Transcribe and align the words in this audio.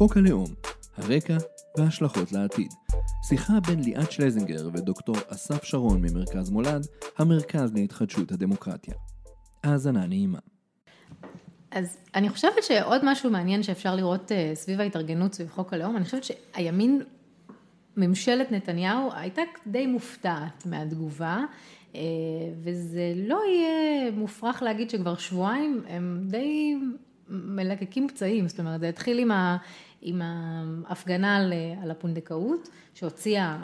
חוק 0.00 0.16
הלאום, 0.16 0.46
הרקע 0.96 1.36
וההשלכות 1.76 2.32
לעתיד. 2.32 2.68
שיחה 3.28 3.52
בין 3.66 3.80
ליאת 3.80 4.12
שלזינגר 4.12 4.68
ודוקטור 4.72 5.16
אסף 5.28 5.64
שרון 5.64 6.02
ממרכז 6.02 6.50
מולד, 6.50 6.86
המרכז 7.18 7.74
להתחדשות 7.74 8.32
הדמוקרטיה. 8.32 8.94
האזנה 9.64 10.06
נעימה. 10.06 10.38
אז 11.70 11.96
אני 12.14 12.28
חושבת 12.28 12.62
שעוד 12.62 13.00
משהו 13.04 13.30
מעניין 13.30 13.62
שאפשר 13.62 13.94
לראות 13.94 14.32
אה, 14.32 14.50
סביב 14.54 14.80
ההתארגנות 14.80 15.34
סביב 15.34 15.50
חוק 15.50 15.72
הלאום, 15.72 15.96
אני 15.96 16.04
חושבת 16.04 16.24
שהימין, 16.24 17.02
ממשלת 17.96 18.52
נתניהו 18.52 19.10
הייתה 19.14 19.42
די 19.66 19.86
מופתעת 19.86 20.66
מהתגובה, 20.66 21.44
אה, 21.94 22.00
וזה 22.62 23.12
לא 23.16 23.40
יהיה 23.48 24.10
מופרך 24.10 24.62
להגיד 24.62 24.90
שכבר 24.90 25.16
שבועיים 25.16 25.82
הם 25.88 26.24
די 26.26 26.76
מלקקים 27.30 28.08
פצעים, 28.08 28.48
זאת 28.48 28.60
אומרת, 28.60 28.80
זה 28.80 28.88
התחיל 28.88 29.18
עם, 29.18 29.30
ה, 29.30 29.56
עם 30.02 30.22
ההפגנה 30.88 31.36
על, 31.36 31.52
על 31.82 31.90
הפונדקאות, 31.90 32.68
שהוציאה 32.94 33.58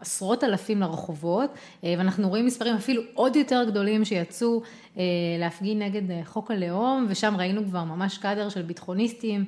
עשרות 0.00 0.44
אלפים 0.44 0.80
לרחובות, 0.80 1.50
אה, 1.84 1.94
ואנחנו 1.98 2.28
רואים 2.28 2.46
מספרים 2.46 2.74
אפילו 2.74 3.02
עוד 3.14 3.36
יותר 3.36 3.64
גדולים 3.70 4.04
שיצאו 4.04 4.62
אה, 4.98 5.02
להפגין 5.38 5.82
נגד 5.82 6.10
אה, 6.10 6.20
חוק 6.24 6.50
הלאום, 6.50 7.06
ושם 7.08 7.34
ראינו 7.36 7.64
כבר 7.64 7.84
ממש 7.84 8.18
קאדר 8.18 8.48
של 8.48 8.62
ביטחוניסטים, 8.62 9.44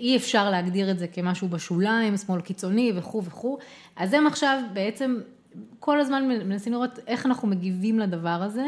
אי 0.00 0.16
אפשר 0.16 0.50
להגדיר 0.50 0.90
את 0.90 0.98
זה 0.98 1.06
כמשהו 1.06 1.48
בשוליים, 1.48 2.16
שמאל 2.16 2.40
קיצוני 2.40 2.92
וכו' 2.96 3.24
וכו', 3.24 3.58
אז 3.96 4.12
הם 4.12 4.26
עכשיו 4.26 4.62
בעצם 4.72 5.20
כל 5.80 6.00
הזמן 6.00 6.28
מנסים 6.28 6.72
לראות 6.72 6.98
איך 7.06 7.26
אנחנו 7.26 7.48
מגיבים 7.48 7.98
לדבר 7.98 8.28
הזה, 8.42 8.66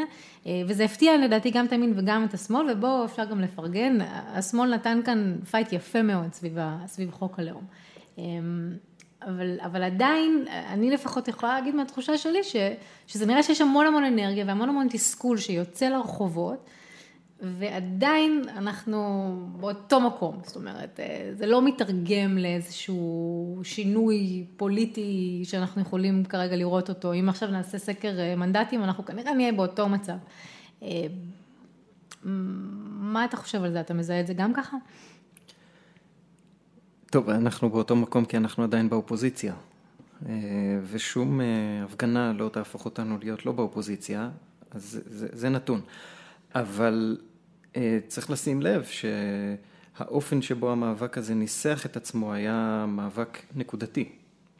וזה 0.67 0.83
הפתיע 0.85 1.17
לדעתי 1.17 1.51
גם 1.51 1.65
את 1.65 1.71
הימין 1.71 1.93
וגם 1.95 2.25
את 2.25 2.33
השמאל, 2.33 2.71
ובואו 2.71 3.05
אפשר 3.05 3.25
גם 3.25 3.41
לפרגן, 3.41 3.97
השמאל 4.11 4.75
נתן 4.75 4.99
כאן 5.05 5.35
fight 5.51 5.73
יפה 5.73 6.01
מאוד 6.01 6.33
סביב, 6.33 6.57
סביב 6.85 7.11
חוק 7.11 7.39
הלאום. 7.39 7.63
אבל, 9.21 9.59
אבל 9.65 9.83
עדיין, 9.83 10.45
אני 10.49 10.91
לפחות 10.91 11.27
יכולה 11.27 11.59
להגיד 11.59 11.75
מהתחושה 11.75 12.17
שלי, 12.17 12.43
ש, 12.43 12.55
שזה 13.07 13.25
נראה 13.25 13.43
שיש 13.43 13.61
המון 13.61 13.85
המון 13.85 14.03
אנרגיה 14.03 14.45
והמון 14.47 14.69
המון 14.69 14.87
תסכול 14.89 15.37
שיוצא 15.37 15.89
לרחובות, 15.89 16.69
ועדיין 17.41 18.43
אנחנו 18.57 19.35
באותו 19.59 20.01
מקום, 20.01 20.39
זאת 20.43 20.55
אומרת, 20.55 20.99
אה, 20.99 21.31
זה 21.33 21.45
לא 21.45 21.61
מתרגם 21.61 22.37
לאיזשהו 22.37 23.59
שינוי 23.63 24.45
פוליטי 24.57 25.41
שאנחנו 25.43 25.81
יכולים 25.81 26.25
כרגע 26.25 26.55
לראות 26.55 26.89
אותו. 26.89 27.13
אם 27.13 27.29
עכשיו 27.29 27.49
נעשה 27.49 27.77
סקר 27.77 28.19
אה, 28.19 28.35
מנדטים, 28.35 28.83
אנחנו 28.83 29.05
כנראה 29.05 29.33
נהיה 29.33 29.51
באותו 29.51 29.89
מצב. 29.89 30.13
אה, 30.83 31.05
מה 32.23 33.25
אתה 33.25 33.37
חושב 33.37 33.63
על 33.63 33.71
זה? 33.71 33.79
אתה 33.79 33.93
מזהה 33.93 34.19
את 34.19 34.27
זה 34.27 34.33
גם 34.33 34.53
ככה? 34.53 34.77
טוב, 37.11 37.29
אנחנו 37.29 37.69
באותו 37.69 37.95
מקום 37.95 38.25
כי 38.25 38.37
אנחנו 38.37 38.63
עדיין 38.63 38.89
באופוזיציה. 38.89 39.53
ושום 40.83 41.41
הפגנה 41.83 42.33
לא 42.33 42.49
תהפוך 42.49 42.85
אותנו 42.85 43.17
להיות 43.21 43.45
לא 43.45 43.51
באופוזיציה, 43.51 44.29
אז 44.71 45.01
זה, 45.05 45.27
זה 45.31 45.49
נתון. 45.49 45.81
אבל 46.55 47.17
צריך 48.07 48.29
לשים 48.29 48.61
לב 48.61 48.83
שהאופן 48.83 50.41
שבו 50.41 50.71
המאבק 50.71 51.17
הזה 51.17 51.33
ניסח 51.33 51.85
את 51.85 51.97
עצמו 51.97 52.33
היה 52.33 52.85
מאבק 52.87 53.37
נקודתי. 53.55 54.09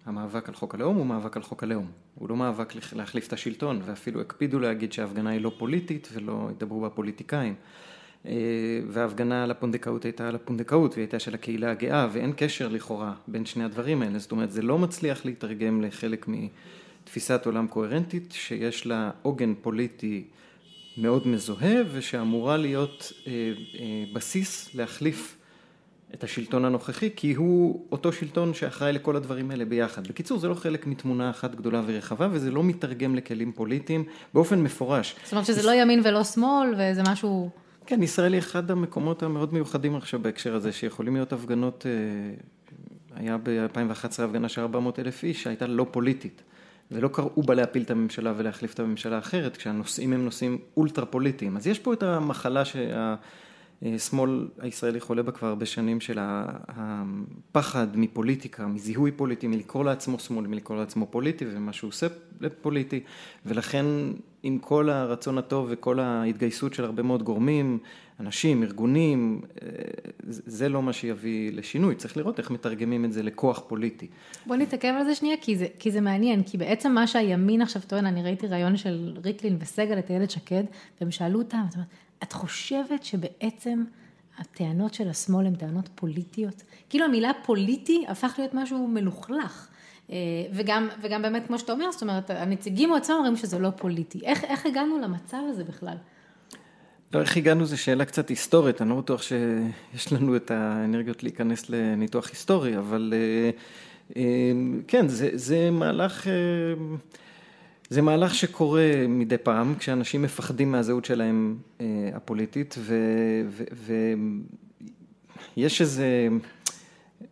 המאבק 0.06 0.50
על 0.50 0.56
חוק 0.56 0.76
הלאום 0.76 0.96
הוא 0.96 1.06
מאבק 1.06 1.38
על 1.38 1.44
חוק 1.44 1.64
הלאום. 1.64 1.92
הוא 2.16 2.30
לא 2.30 2.36
מאבק 2.36 2.74
להחליף 2.94 3.28
את 3.28 3.34
השלטון, 3.34 3.82
ואפילו 3.86 4.22
הקפידו 4.22 4.60
להגיד 4.60 4.94
שההפגנה 4.94 5.30
היא 5.30 5.42
לא 5.42 5.52
פוליטית 5.58 6.10
ולא 6.14 6.48
ידברו 6.52 6.82
בה 6.82 6.90
פוליטיקאים. 6.90 7.56
אה, 8.26 8.34
וההפגנה 8.88 9.44
על 9.44 9.52
הפונדקאות 9.52 10.06
הייתה 10.06 10.28
על 10.28 10.36
הפונדקאות 10.36 10.94
והיא 10.94 11.04
הייתה 11.04 11.20
של 11.20 11.34
הקהילה 11.34 11.72
הגאה 11.72 12.08
ואין 12.12 12.34
קשר 12.38 12.68
לכאורה 12.68 13.14
בין 13.28 13.46
שני 13.46 13.64
הדברים 13.64 14.02
האלה, 14.02 14.20
זאת 14.20 14.32
אומרת 14.32 14.52
זה 14.52 14.62
לא 14.62 14.78
מצליח 14.78 15.26
להתרגם 15.26 15.82
לחלק 15.82 16.26
מתפיסת 16.28 17.46
עולם 17.46 17.68
קוהרנטית 17.68 18.32
שיש 18.32 18.86
לה 18.86 19.12
עוגן 19.22 19.54
פוליטי 19.62 20.24
מאוד 20.98 21.28
מזוהה 21.28 21.76
ושאמורה 21.92 22.58
להיות 22.58 23.12
אה, 23.28 23.32
אה, 23.80 24.04
בסיס 24.14 24.76
להחליף 24.76 25.36
את 26.14 26.24
השלטון 26.24 26.66
הנוכחי 26.66 27.10
כי 27.16 27.34
הוא 27.34 27.86
אותו 27.92 28.14
שלטון 28.14 28.54
שאחראי 28.54 28.94
לכל 28.94 29.16
הדברים 29.16 29.52
האלה 29.52 29.66
ביחד. 29.66 30.08
בקיצור 30.08 30.40
זה 30.40 30.48
לא 30.48 30.54
חלק 30.54 30.88
מתמונה 30.88 31.30
אחת 31.30 31.56
גדולה 31.56 31.82
ורחבה 31.86 32.28
וזה 32.32 32.52
לא 32.52 32.64
מתרגם 32.64 33.16
לכלים 33.16 33.52
פוליטיים 33.52 34.04
באופן 34.34 34.62
מפורש. 34.62 35.16
זאת 35.24 35.32
אומרת 35.32 35.46
שזה 35.46 35.64
לא 35.64 35.72
ימין 35.72 36.02
ולא 36.04 36.24
שמאל 36.24 36.74
וזה 36.78 37.02
משהו 37.12 37.50
כן, 37.90 38.04
ישראל 38.04 38.34
היא 38.34 38.40
אחד 38.40 38.72
המקומות 38.72 39.24
המאוד 39.24 39.54
מיוחדים 39.54 39.96
עכשיו 39.96 40.20
בהקשר 40.20 40.56
הזה, 40.56 40.72
שיכולים 40.72 41.14
להיות 41.14 41.34
הפגנות, 41.34 41.86
אה, 41.86 41.92
היה 43.16 43.38
ב-2011 43.44 44.24
הפגנה 44.24 44.50
של 44.50 44.62
400 44.62 45.00
אלף 45.00 45.24
איש, 45.24 45.44
שהייתה 45.44 45.68
לא 45.68 45.86
פוליטית. 45.92 46.42
ולא 46.92 47.08
קראו 47.08 47.44
בה 47.44 47.54
להפיל 47.54 47.84
את 47.84 47.92
הממשלה 47.92 48.34
ולהחליף 48.38 48.74
את 48.74 48.80
הממשלה 48.80 49.16
האחרת, 49.16 49.58
כשהנושאים 49.58 50.14
הם 50.14 50.26
נושאים 50.26 50.58
אולטרה 50.78 51.06
פוליטיים. 51.06 51.58
אז 51.58 51.68
יש 51.68 51.80
פה 51.80 51.94
את 51.94 52.04
המחלה 52.04 52.66
שה... 52.66 53.16
שמאל 53.98 54.48
הישראלי 54.60 55.00
חולה 55.00 55.24
בה 55.24 55.32
כבר 55.32 55.48
הרבה 55.48 55.66
שנים 55.66 56.02
של 56.02 56.18
הפחד 56.22 57.88
מפוליטיקה, 57.98 58.68
מזיהוי 58.68 59.12
פוליטי, 59.12 59.48
מלקרוא 59.48 59.86
לעצמו 59.86 60.20
שמאל, 60.20 60.48
מלקרוא 60.48 60.78
לעצמו 60.78 61.08
פוליטי 61.10 61.46
ומה 61.52 61.74
שהוא 61.74 61.88
עושה 61.88 62.08
פוליטי 62.62 63.00
ולכן 63.46 63.86
עם 64.44 64.60
כל 64.60 64.90
הרצון 64.90 65.38
הטוב 65.38 65.68
וכל 65.70 66.00
ההתגייסות 66.00 66.74
של 66.74 66.86
הרבה 66.86 67.04
מאוד 67.04 67.24
גורמים, 67.24 67.80
אנשים, 68.20 68.64
ארגונים, 68.64 69.42
אה, 69.62 69.68
זה 70.30 70.70
לא 70.70 70.82
מה 70.82 70.94
שיביא 70.94 71.52
לשינוי, 71.52 71.96
צריך 71.96 72.18
לראות 72.18 72.40
איך 72.40 72.52
מתרגמים 72.52 73.06
את 73.06 73.14
זה 73.14 73.24
לכוח 73.24 73.62
פוליטי. 73.68 74.08
בוא 74.46 74.56
נתעכב 74.56 74.94
על 74.98 75.06
זה 75.06 75.16
שנייה, 75.16 75.38
כי 75.42 75.58
זה, 75.58 75.68
כי 75.80 75.92
זה 75.92 76.02
מעניין, 76.02 76.44
כי 76.44 76.58
בעצם 76.58 76.92
מה 76.92 77.08
שהימין 77.08 77.62
עכשיו 77.62 77.82
טוען, 77.88 78.06
אני 78.06 78.24
ראיתי 78.24 78.48
ראיון 78.48 78.78
של 78.78 79.18
ריקלין 79.24 79.58
וסגל 79.60 80.00
את 80.00 80.12
איילת 80.12 80.32
שקד, 80.32 80.64
והם 81.02 81.12
שאלו 81.12 81.40
אותם, 81.40 81.62
זאת 81.68 81.76
אומרת, 81.76 81.88
את 82.24 82.34
חושבת 82.34 83.04
שבעצם 83.04 83.84
הטענות 84.38 84.94
של 84.94 85.10
השמאל 85.10 85.46
הן 85.46 85.56
טענות 85.56 85.90
פוליטיות? 85.96 86.64
כאילו 86.90 87.06
המילה 87.06 87.32
פוליטי 87.44 88.06
הפך 88.08 88.36
להיות 88.38 88.54
משהו 88.54 88.88
מלוכלך. 88.88 89.68
אה, 90.12 90.16
וגם, 90.54 90.90
וגם 91.02 91.22
באמת, 91.22 91.48
כמו 91.48 91.60
שאתה 91.60 91.72
אומר, 91.72 91.92
זאת 91.92 92.02
אומרת, 92.02 92.30
הנציגים 92.30 92.94
עצמם 92.94 93.16
אומרים 93.16 93.36
שזה 93.36 93.60
לא 93.60 93.70
פוליטי. 93.70 94.20
איך, 94.24 94.44
איך 94.44 94.66
הגענו 94.66 95.00
למצב 95.00 95.38
הזה 95.50 95.64
בכלל? 95.64 95.96
לא, 97.14 97.22
איך 97.22 97.38
הגענו 97.38 97.66
זו 97.66 97.82
שאלה 97.82 98.06
קצת 98.06 98.30
היסטורית, 98.30 98.82
אני 98.82 98.90
לא 98.90 98.96
בטוח 98.96 99.22
שיש 99.22 100.14
לנו 100.14 100.36
את 100.36 100.52
האנרגיות 100.52 101.24
להיכנס 101.24 101.70
לניתוח 101.70 102.30
היסטורי, 102.30 102.78
אבל 102.78 103.14
אה, 103.16 103.50
אה, 104.18 104.52
כן, 104.88 105.08
זה, 105.08 105.30
זה 105.34 105.72
מהלך... 105.72 106.28
זה 107.90 108.02
מהלך 108.02 108.36
שקורה 108.36 109.06
מדי 109.10 109.38
פעם, 109.38 109.76
כשאנשים 109.76 110.22
מפחדים 110.22 110.72
מהזהות 110.72 111.06
שלהם 111.06 111.58
אה, 111.82 111.86
הפוליטית, 112.14 112.76
ויש 115.58 115.82
איזו 115.82 116.04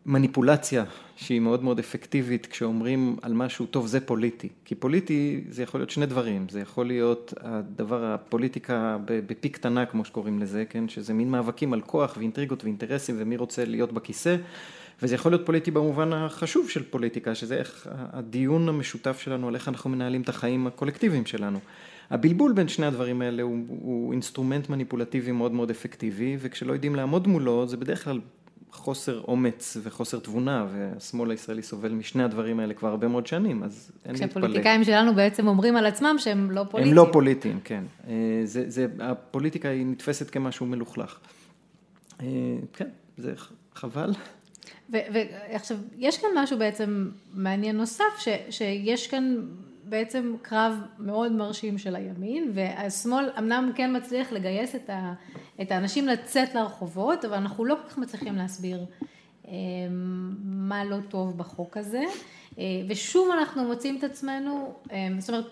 מניפולציה 0.06 0.84
שהיא 1.16 1.40
מאוד 1.40 1.64
מאוד 1.64 1.80
אפקטיבית 1.80 2.46
כשאומרים 2.46 3.16
על 3.22 3.34
משהו, 3.34 3.66
טוב 3.66 3.88
זה 3.88 4.00
פוליטי. 4.00 4.50
כי 4.66 4.76
פוליטי 4.76 5.44
זה 5.50 5.64
יכול 5.64 5.80
להיות 5.80 5.90
שני 5.90 6.06
דברים, 6.06 6.46
זה 6.50 6.60
יכול 6.60 6.88
להיות 6.88 7.34
הדבר, 7.42 8.06
הפוליטיקה 8.06 8.98
בפ' 9.06 9.50
קטנה 9.50 9.86
כמו 9.86 10.06
שקוראים 10.06 10.40
לזה, 10.40 10.66
כן, 10.70 10.90
שזה 10.90 11.14
מין 11.14 11.32
מאבקים 11.32 11.74
על 11.74 11.82
כוח 11.82 12.18
ואינטריגות 12.18 12.64
ואינטרסים 12.64 13.16
ומי 13.20 13.38
רוצה 13.38 13.66
להיות 13.66 13.92
בכיסא. 13.92 14.36
וזה 15.02 15.16
יכול 15.16 15.32
להיות 15.32 15.46
פוליטי 15.46 15.72
במובן 15.72 16.14
החשוב 16.14 16.70
של 16.70 16.84
פוליטיקה, 16.84 17.36
שזה 17.36 17.56
איך 17.56 17.90
הדיון 17.92 18.70
המשותף 18.70 19.20
שלנו 19.20 19.48
על 19.48 19.56
איך 19.56 19.68
אנחנו 19.68 19.90
מנהלים 19.90 20.22
את 20.22 20.30
החיים 20.30 20.68
הקולקטיביים 20.68 21.26
שלנו. 21.26 21.60
הבלבול 22.10 22.54
בין 22.54 22.68
שני 22.68 22.86
הדברים 22.86 23.22
האלה 23.22 23.44
הוא, 23.44 23.58
הוא 23.68 24.12
אינסטרומנט 24.12 24.70
מניפולטיבי 24.70 25.32
מאוד 25.32 25.52
מאוד 25.52 25.70
אפקטיבי, 25.70 26.38
וכשלא 26.40 26.74
יודעים 26.74 26.96
לעמוד 26.96 27.28
מולו 27.28 27.68
זה 27.68 27.78
בדרך 27.78 28.04
כלל 28.04 28.20
חוסר 28.72 29.22
אומץ 29.28 29.78
וחוסר 29.84 30.20
תבונה, 30.20 30.66
והשמאל 30.74 31.32
הישראלי 31.32 31.62
סובל 31.62 31.92
משני 31.92 32.24
הדברים 32.24 32.60
האלה 32.60 32.74
כבר 32.74 32.90
הרבה 32.90 33.08
מאוד 33.08 33.28
שנים, 33.28 33.64
אז 33.64 33.92
אין 34.06 34.12
להתפלא. 34.12 34.28
כשהפוליטיקאים 34.28 34.84
שלנו 34.84 35.16
בעצם 35.16 35.48
אומרים 35.48 35.78
על 35.78 35.86
עצמם 35.86 36.16
שהם 36.18 36.52
לא 36.52 36.64
פוליטיים. 36.70 36.98
הם 36.98 37.06
לא 37.06 37.10
פוליטיים, 37.14 37.60
כן. 37.64 37.84
אה, 38.08 38.42
זה, 38.44 38.64
זה, 38.68 38.88
הפוליטיקה 39.00 39.70
היא 39.70 39.86
נתפסת 39.86 40.30
כמשהו 40.30 40.66
מלוכלך. 40.66 41.20
אה, 42.22 42.26
כן, 42.74 42.88
זה 43.18 43.34
חבל. 43.76 44.14
ועכשיו, 44.90 45.78
יש 45.98 46.18
כאן 46.18 46.30
משהו 46.36 46.58
בעצם 46.58 47.10
מעניין 47.34 47.78
נוסף, 47.78 48.04
ש, 48.20 48.28
שיש 48.50 49.08
כאן 49.08 49.42
בעצם 49.84 50.36
קרב 50.42 50.74
מאוד 51.00 51.32
מרשים 51.32 51.78
של 51.78 51.96
הימין, 51.96 52.52
והשמאל 52.54 53.30
אמנם 53.38 53.72
כן 53.76 53.96
מצליח 53.96 54.32
לגייס 54.32 54.76
את, 54.76 54.90
ה, 54.90 55.14
את 55.62 55.72
האנשים 55.72 56.08
לצאת 56.08 56.56
לרחובות, 56.56 57.26
אבל 57.26 57.36
אנחנו 57.36 57.66
לא 57.66 57.76
כל 57.76 57.90
כך 57.90 57.98
מצליחים 57.98 58.36
להסביר 58.36 58.86
אה, 59.48 59.54
מה 60.44 60.86
לא 60.86 60.98
טוב 61.10 61.38
בחוק 61.38 61.78
הזה, 61.78 62.04
אה, 62.60 62.64
ושוב 62.88 63.30
אנחנו 63.32 63.64
מוצאים 63.64 63.98
את 63.98 64.04
עצמנו, 64.04 64.74
אה, 64.92 65.08
זאת 65.20 65.30
אומרת, 65.30 65.46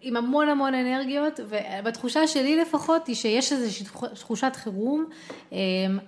עם 0.00 0.16
המון 0.16 0.48
המון 0.48 0.74
אנרגיות, 0.74 1.40
ובתחושה 1.48 2.26
שלי 2.26 2.56
לפחות 2.56 3.06
היא 3.06 3.16
שיש 3.16 3.52
איזושהי 3.52 3.86
תחושת 4.14 4.52
חירום, 4.56 5.04
אמ, 5.52 5.58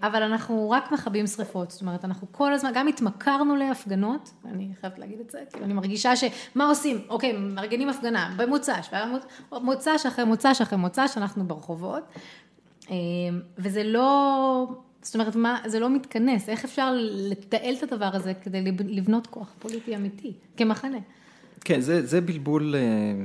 אבל 0.02 0.22
אנחנו 0.22 0.70
רק 0.70 0.92
מכבים 0.92 1.26
שריפות, 1.26 1.70
זאת 1.70 1.80
אומרת, 1.80 2.04
אנחנו 2.04 2.26
כל 2.32 2.52
הזמן, 2.52 2.70
גם 2.74 2.88
התמכרנו 2.88 3.56
להפגנות, 3.56 4.30
אני 4.44 4.68
חייבת 4.80 4.98
להגיד 4.98 5.20
את 5.20 5.30
זה, 5.30 5.42
כי 5.52 5.64
אני 5.64 5.72
מרגישה 5.72 6.16
שמה 6.16 6.66
עושים, 6.66 6.98
אוקיי, 7.08 7.32
מארגנים 7.32 7.88
הפגנה 7.88 8.34
במוצ"ש, 8.36 8.90
מוצ"ש 9.52 10.06
אחרי 10.06 10.24
מוצ"ש 10.24 10.60
אחרי 10.60 10.78
מוצ"ש, 10.78 11.16
אנחנו 11.16 11.44
ברחובות, 11.44 12.02
אמ, 12.90 12.94
וזה 13.58 13.84
לא... 13.84 14.66
זאת 15.02 15.14
אומרת, 15.14 15.36
מה, 15.36 15.58
זה 15.66 15.80
לא 15.80 15.90
מתכנס, 15.90 16.48
איך 16.48 16.64
אפשר 16.64 16.94
לתעל 17.00 17.74
את 17.74 17.92
הדבר 17.92 18.10
הזה 18.12 18.34
כדי 18.34 18.62
לבנות 18.88 19.26
כוח 19.26 19.52
פוליטי 19.58 19.96
אמיתי, 19.96 20.32
כמחנה? 20.56 20.98
כן, 21.64 21.80
זה, 21.80 22.06
זה 22.06 22.20
בלבול 22.20 22.74
אה, 22.74 23.24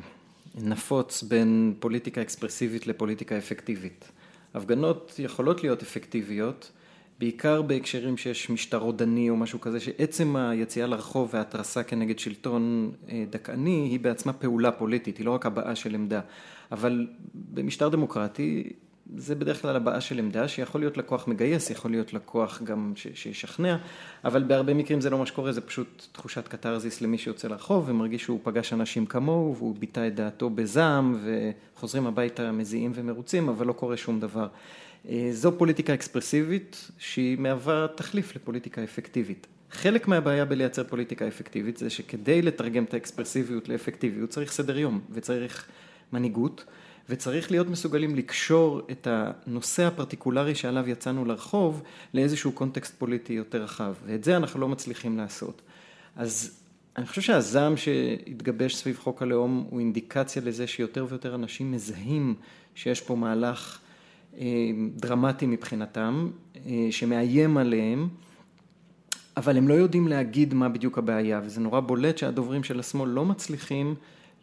נפוץ 0.58 1.24
בין 1.24 1.74
פוליטיקה 1.80 2.22
אקספרסיבית 2.22 2.88
לפוליטיקה 2.88 3.38
אפקטיבית. 3.38 4.12
הפגנות 4.54 5.16
יכולות 5.20 5.64
להיות 5.64 5.82
אפקטיביות, 5.82 6.72
בעיקר 7.20 7.62
בהקשרים 7.62 8.18
שיש 8.18 8.50
משטר 8.50 8.78
רודני 8.78 9.30
או 9.30 9.36
משהו 9.36 9.62
כזה, 9.62 9.80
שעצם 9.80 10.36
היציאה 10.36 10.88
לרחוב 10.88 11.30
וההתרסה 11.34 11.84
כנגד 11.84 12.20
שלטון 12.20 12.92
אה, 13.10 13.26
דכאני 13.30 13.88
היא 13.92 14.00
בעצמה 14.00 14.34
פעולה 14.34 14.72
פוליטית, 14.72 15.18
היא 15.18 15.26
לא 15.26 15.32
רק 15.32 15.46
הבעה 15.46 15.76
של 15.76 15.96
עמדה. 15.96 16.22
אבל 16.72 17.08
במשטר 17.34 17.90
דמוקרטי 17.90 18.70
זה 19.18 19.36
בדרך 19.36 19.62
כלל 19.62 19.76
הבעה 19.76 20.02
של 20.02 20.20
עמדה 20.20 20.48
שיכול 20.48 20.82
להיות 20.82 20.98
לקוח 20.98 21.28
מגייס, 21.28 21.70
יכול 21.70 21.92
להיות 21.92 22.14
לקוח 22.14 22.62
גם 22.64 22.94
שישכנע, 22.96 23.78
אבל 24.24 24.44
בהרבה 24.44 24.74
מקרים 24.74 25.02
זה 25.02 25.10
לא 25.10 25.18
מה 25.18 25.26
שקורה, 25.26 25.52
זה 25.52 25.62
פשוט 25.62 26.08
תחושת 26.12 26.48
קתרזיס 26.48 27.02
למי 27.02 27.18
שיוצא 27.18 27.48
לרחוב 27.48 27.90
ומרגיש 27.90 28.24
שהוא 28.24 28.40
פגש 28.44 28.74
אנשים 28.74 29.06
כמוהו 29.06 29.56
והוא 29.58 29.76
ביטא 29.80 30.08
את 30.08 30.16
דעתו 30.16 30.50
בזעם 30.50 31.18
וחוזרים 31.24 32.08
הביתה 32.08 32.52
מזיעים 32.52 32.92
ומרוצים, 32.96 33.50
אבל 33.50 33.68
לא 33.68 33.74
קורה 33.74 33.98
שום 33.98 34.20
דבר. 34.20 34.48
אה, 35.10 35.30
זו 35.32 35.58
פוליטיקה 35.58 35.94
אקספרסיבית 35.94 36.92
שהיא 36.98 37.38
מהווה 37.40 37.88
תחליף 37.96 38.36
לפוליטיקה 38.36 38.84
אפקטיבית. 38.84 39.48
חלק 39.72 40.08
מהבעיה 40.08 40.46
בלייצר 40.46 40.84
פוליטיקה 40.84 41.28
אפקטיבית 41.28 41.78
זה 41.78 41.90
שכדי 41.90 42.42
לתרגם 42.42 42.84
את 42.84 42.94
האקספרסיביות 42.94 43.70
לאפקטיביות 43.70 44.30
צריך 44.30 44.52
סדר 44.52 44.78
יום 44.78 45.00
וצריך 45.12 45.68
מנהיגות. 46.14 46.66
וצריך 47.10 47.52
להיות 47.52 47.68
מסוגלים 47.68 48.16
לקשור 48.16 48.82
את 48.92 49.08
הנושא 49.12 49.84
הפרטיקולרי 49.84 50.56
שעליו 50.56 50.90
יצאנו 50.90 51.26
לרחוב 51.26 51.84
לאיזשהו 52.14 52.52
קונטקסט 52.52 52.96
פוליטי 53.00 53.34
יותר 53.34 53.64
רחב, 53.64 53.94
ואת 54.06 54.24
זה 54.24 54.38
אנחנו 54.38 54.60
לא 54.60 54.68
מצליחים 54.68 55.18
לעשות. 55.18 55.62
אז 56.16 56.60
אני 56.98 57.06
חושב 57.06 57.22
שהזעם 57.22 57.78
שהתגבש 57.78 58.76
סביב 58.76 58.98
חוק 58.98 59.22
הלאום 59.22 59.68
הוא 59.70 59.80
אינדיקציה 59.80 60.42
לזה 60.46 60.68
שיותר 60.68 61.06
ויותר 61.10 61.36
אנשים 61.36 61.72
מזהים 61.72 62.36
שיש 62.76 63.02
פה 63.02 63.16
מהלך 63.16 63.80
אה, 64.38 64.46
דרמטי 64.96 65.46
מבחינתם, 65.46 66.30
אה, 66.56 66.88
שמאיים 66.92 67.58
עליהם, 67.58 68.08
אבל 69.38 69.58
הם 69.58 69.68
לא 69.68 69.74
יודעים 69.74 70.08
להגיד 70.08 70.54
מה 70.54 70.70
בדיוק 70.70 70.98
הבעיה, 70.98 71.42
וזה 71.44 71.62
נורא 71.62 71.80
בולט 71.80 72.18
שהדוברים 72.18 72.64
של 72.64 72.80
השמאל 72.80 73.10
לא 73.10 73.26
מצליחים 73.26 73.96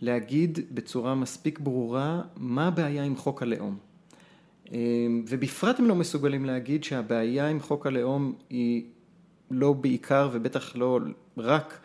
להגיד 0.02 0.58
בצורה 0.70 1.14
מספיק 1.14 1.58
ברורה 1.58 2.22
מה 2.36 2.66
הבעיה 2.66 3.04
עם 3.04 3.16
חוק 3.16 3.42
הלאום. 3.42 3.76
אמ, 4.72 5.24
ובפרט 5.28 5.78
הם 5.78 5.86
לא 5.86 5.94
מסוגלים 5.94 6.44
להגיד 6.44 6.84
שהבעיה 6.84 7.48
עם 7.48 7.60
חוק 7.60 7.86
הלאום 7.86 8.32
היא 8.50 8.84
לא 9.50 9.72
בעיקר 9.72 10.30
ובטח 10.32 10.76
לא 10.76 11.00
רק 11.36 11.78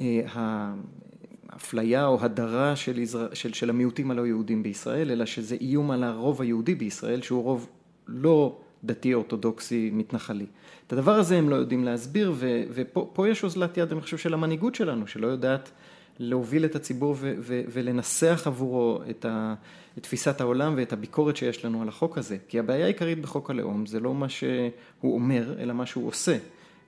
אה, 0.00 0.20
האפליה 0.32 2.06
או 2.06 2.18
הדרה 2.20 2.76
של, 2.76 3.04
של, 3.32 3.52
של 3.52 3.70
המיעוטים 3.70 4.10
הלא 4.10 4.26
יהודים 4.26 4.62
בישראל, 4.62 5.10
אלא 5.10 5.26
שזה 5.26 5.56
איום 5.60 5.90
על 5.90 6.04
הרוב 6.04 6.42
היהודי 6.42 6.74
בישראל, 6.74 7.22
שהוא 7.22 7.42
רוב 7.42 7.68
לא 8.06 8.58
דתי 8.84 9.14
אורתודוקסי 9.14 9.90
מתנחלי. 9.92 10.46
את 10.86 10.92
הדבר 10.92 11.14
הזה 11.14 11.38
הם 11.38 11.48
לא 11.48 11.56
יודעים 11.56 11.84
להסביר, 11.84 12.32
ו, 12.34 12.62
ופה 12.70 13.28
יש 13.28 13.44
אוזלת 13.44 13.76
יד, 13.76 13.92
אני 13.92 14.00
חושב, 14.00 14.18
של 14.18 14.34
המנהיגות 14.34 14.74
שלנו, 14.74 15.06
שלא 15.06 15.26
יודעת 15.26 15.70
להוביל 16.18 16.64
את 16.64 16.76
הציבור 16.76 17.14
ו- 17.18 17.34
ו- 17.38 17.62
ולנסח 17.68 18.42
עבורו 18.46 19.00
את, 19.10 19.24
ה- 19.24 19.54
את 19.98 20.02
תפיסת 20.02 20.40
העולם 20.40 20.74
ואת 20.76 20.92
הביקורת 20.92 21.36
שיש 21.36 21.64
לנו 21.64 21.82
על 21.82 21.88
החוק 21.88 22.18
הזה. 22.18 22.36
כי 22.48 22.58
הבעיה 22.58 22.84
העיקרית 22.84 23.20
בחוק 23.20 23.50
הלאום 23.50 23.86
זה 23.86 24.00
לא 24.00 24.14
מה 24.14 24.28
שהוא 24.28 24.70
אומר, 25.14 25.54
אלא 25.58 25.72
מה 25.72 25.86
שהוא 25.86 26.08
עושה, 26.08 26.38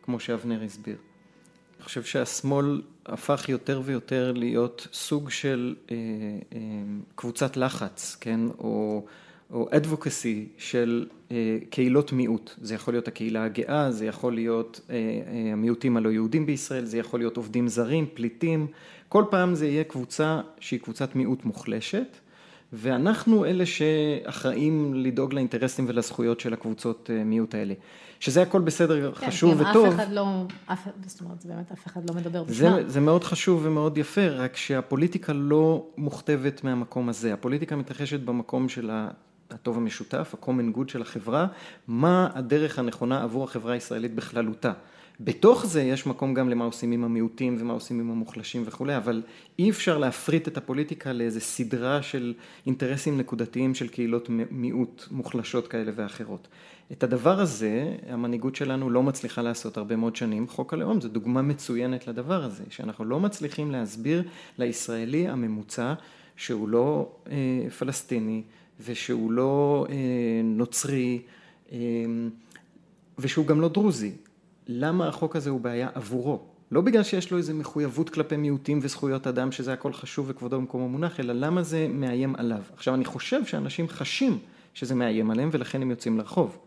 כמו 0.02 0.20
שאבנר 0.20 0.62
הסביר. 0.62 0.96
אני 1.76 1.84
חושב 1.84 2.02
שהשמאל 2.02 2.82
הפך 3.06 3.48
יותר 3.48 3.80
ויותר 3.84 4.32
להיות 4.32 4.88
סוג 4.92 5.30
של 5.30 5.74
אה, 5.90 5.96
אה, 6.52 6.58
קבוצת 7.14 7.56
לחץ, 7.56 8.16
כן, 8.20 8.40
או, 8.58 9.04
או 9.50 9.68
advocacy 9.70 10.48
של 10.58 11.06
אה, 11.30 11.58
קהילות 11.70 12.12
מיעוט. 12.12 12.54
זה 12.60 12.74
יכול 12.74 12.94
להיות 12.94 13.08
הקהילה 13.08 13.44
הגאה, 13.44 13.90
זה 13.92 14.06
יכול 14.06 14.34
להיות 14.34 14.80
אה, 14.90 14.94
אה, 14.96 15.52
המיעוטים 15.52 15.96
הלא 15.96 16.08
יהודים 16.08 16.46
בישראל, 16.46 16.84
זה 16.84 16.98
יכול 16.98 17.20
להיות 17.20 17.36
עובדים 17.36 17.68
זרים, 17.68 18.06
פליטים. 18.14 18.66
כל 19.08 19.24
פעם 19.30 19.54
זה 19.54 19.66
יהיה 19.66 19.84
קבוצה 19.84 20.40
שהיא 20.60 20.80
קבוצת 20.80 21.16
מיעוט 21.16 21.44
מוחלשת, 21.44 22.16
ואנחנו 22.72 23.44
אלה 23.44 23.66
שאחראים 23.66 24.94
לדאוג 24.94 25.34
לאינטרסים 25.34 25.84
ולזכויות 25.88 26.40
של 26.40 26.52
הקבוצות 26.52 27.10
אה, 27.12 27.24
מיעוט 27.24 27.54
האלה. 27.54 27.74
שזה 28.20 28.42
הכל 28.42 28.60
בסדר, 28.60 29.12
כן, 29.12 29.26
חשוב 29.26 29.60
וטוב. 29.60 29.86
כן, 29.86 29.92
אף 29.92 29.94
אחד 29.94 30.12
לא, 30.12 30.26
אף, 30.66 30.88
זאת 31.06 31.20
אומרת, 31.20 31.40
זה 31.40 31.48
באמת 31.48 31.72
אף 31.72 31.86
אחד 31.86 32.10
לא 32.10 32.16
מדבר 32.16 32.42
בשמם. 32.44 32.54
זה, 32.54 32.88
זה 32.88 33.00
מאוד 33.00 33.24
חשוב 33.24 33.60
ומאוד 33.64 33.98
יפה, 33.98 34.28
רק 34.28 34.56
שהפוליטיקה 34.56 35.32
לא 35.32 35.86
מוכתבת 35.96 36.64
מהמקום 36.64 37.08
הזה. 37.08 37.34
הפוליטיקה 37.34 37.76
מתרחשת 37.76 38.20
במקום 38.20 38.68
של 38.68 38.90
הטוב 39.50 39.76
המשותף, 39.76 40.34
ה-common 40.34 40.76
good 40.76 40.92
של 40.92 41.02
החברה, 41.02 41.46
מה 41.88 42.28
הדרך 42.34 42.78
הנכונה 42.78 43.22
עבור 43.22 43.44
החברה 43.44 43.72
הישראלית 43.72 44.14
בכללותה. 44.14 44.72
בתוך 45.20 45.66
זה 45.66 45.82
יש 45.82 46.06
מקום 46.06 46.34
גם 46.34 46.48
למה 46.48 46.64
עושים 46.64 46.92
עם 46.92 47.04
המיעוטים 47.04 47.56
ומה 47.58 47.72
עושים 47.72 48.00
עם 48.00 48.10
המוחלשים 48.10 48.62
וכולי, 48.66 48.96
אבל 48.96 49.22
אי 49.58 49.70
אפשר 49.70 49.98
להפריט 49.98 50.48
את 50.48 50.56
הפוליטיקה 50.56 51.12
לאיזה 51.12 51.40
סדרה 51.40 52.02
של 52.02 52.34
אינטרסים 52.66 53.18
נקודתיים 53.18 53.74
של 53.74 53.88
קהילות 53.88 54.28
מיעוט 54.50 55.04
מוחלשות 55.10 55.68
כאלה 55.68 55.92
ואחרות. 55.94 56.48
את 56.92 57.02
הדבר 57.02 57.40
הזה 57.40 57.96
המנהיגות 58.08 58.56
שלנו 58.56 58.90
לא 58.90 59.02
מצליחה 59.02 59.42
לעשות 59.42 59.76
הרבה 59.76 59.96
מאוד 59.96 60.16
שנים, 60.16 60.48
חוק 60.48 60.74
הלאום 60.74 61.00
זו 61.00 61.08
דוגמה 61.08 61.42
מצוינת 61.42 62.08
לדבר 62.08 62.44
הזה, 62.44 62.64
שאנחנו 62.70 63.04
לא 63.04 63.20
מצליחים 63.20 63.70
להסביר 63.70 64.22
לישראלי 64.58 65.28
הממוצע 65.28 65.94
שהוא 66.36 66.68
לא 66.68 67.12
אה, 67.30 67.70
פלסטיני 67.78 68.42
ושהוא 68.84 69.32
לא 69.32 69.86
אה, 69.90 69.94
נוצרי 70.44 71.22
אה, 71.72 71.78
ושהוא 73.18 73.46
גם 73.46 73.60
לא 73.60 73.68
דרוזי, 73.68 74.12
למה 74.68 75.08
החוק 75.08 75.36
הזה 75.36 75.50
הוא 75.50 75.60
בעיה 75.60 75.88
עבורו. 75.94 76.40
לא 76.70 76.80
בגלל 76.80 77.02
שיש 77.02 77.30
לו 77.30 77.38
איזו 77.38 77.54
מחויבות 77.54 78.10
כלפי 78.10 78.36
מיעוטים 78.36 78.78
וזכויות 78.82 79.26
אדם, 79.26 79.52
שזה 79.52 79.72
הכל 79.72 79.92
חשוב 79.92 80.26
וכבודו 80.28 80.58
במקומו 80.58 80.88
מונח, 80.88 81.20
אלא 81.20 81.32
למה 81.32 81.62
זה 81.62 81.86
מאיים 81.90 82.34
עליו. 82.36 82.62
עכשיו, 82.74 82.94
אני 82.94 83.04
חושב 83.04 83.44
שאנשים 83.44 83.88
חשים 83.88 84.38
שזה 84.74 84.94
מאיים 84.94 85.30
עליהם, 85.30 85.48
ולכן 85.52 85.82
הם 85.82 85.90
יוצאים 85.90 86.18
לרחוב. 86.18 86.58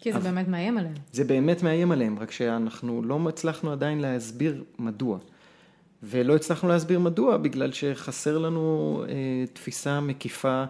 כי 0.00 0.12
זה 0.12 0.18
באמת 0.18 0.48
מאיים 0.48 0.78
עליהם. 0.78 0.94
זה 1.12 1.24
באמת 1.24 1.62
מאיים 1.62 1.92
עליהם, 1.92 2.18
רק 2.18 2.30
שאנחנו 2.30 3.02
לא 3.02 3.28
הצלחנו 3.28 3.72
עדיין 3.72 4.00
להסביר 4.00 4.64
מדוע. 4.78 5.18
ולא 6.02 6.36
הצלחנו 6.36 6.68
להסביר 6.68 6.98
מדוע, 6.98 7.36
בגלל 7.36 7.72
שחסר 7.72 8.38
לנו 8.38 9.02
אה, 9.08 9.14
תפיסה 9.52 10.00
מקיפה 10.00 10.64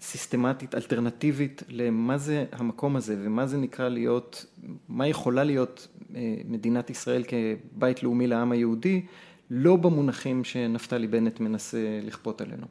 סיסטמטית, 0.00 0.74
אלטרנטיבית 0.74 1.62
למה 1.68 2.18
זה 2.18 2.44
המקום 2.52 2.96
הזה 2.96 3.16
ומה 3.18 3.46
זה 3.46 3.56
נקרא 3.56 3.88
להיות, 3.88 4.46
מה 4.88 5.06
יכולה 5.06 5.44
להיות 5.44 5.88
אה, 6.14 6.34
מדינת 6.44 6.90
ישראל 6.90 7.22
כבית 7.22 8.02
לאומי 8.02 8.26
לעם 8.26 8.52
היהודי, 8.52 9.02
לא 9.50 9.76
במונחים 9.76 10.44
שנפתלי 10.44 11.06
בנט 11.06 11.40
מנסה 11.40 12.00
לכפות 12.02 12.40
עלינו. 12.40 12.66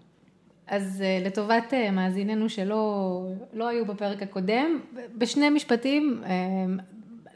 אז 0.67 1.01
אה, 1.01 1.19
לטובת 1.25 1.73
אה, 1.73 1.91
מאזיננו 1.91 2.49
שלא 2.49 3.21
לא 3.53 3.67
היו 3.67 3.85
בפרק 3.85 4.23
הקודם, 4.23 4.79
בשני 5.17 5.49
משפטים, 5.49 6.21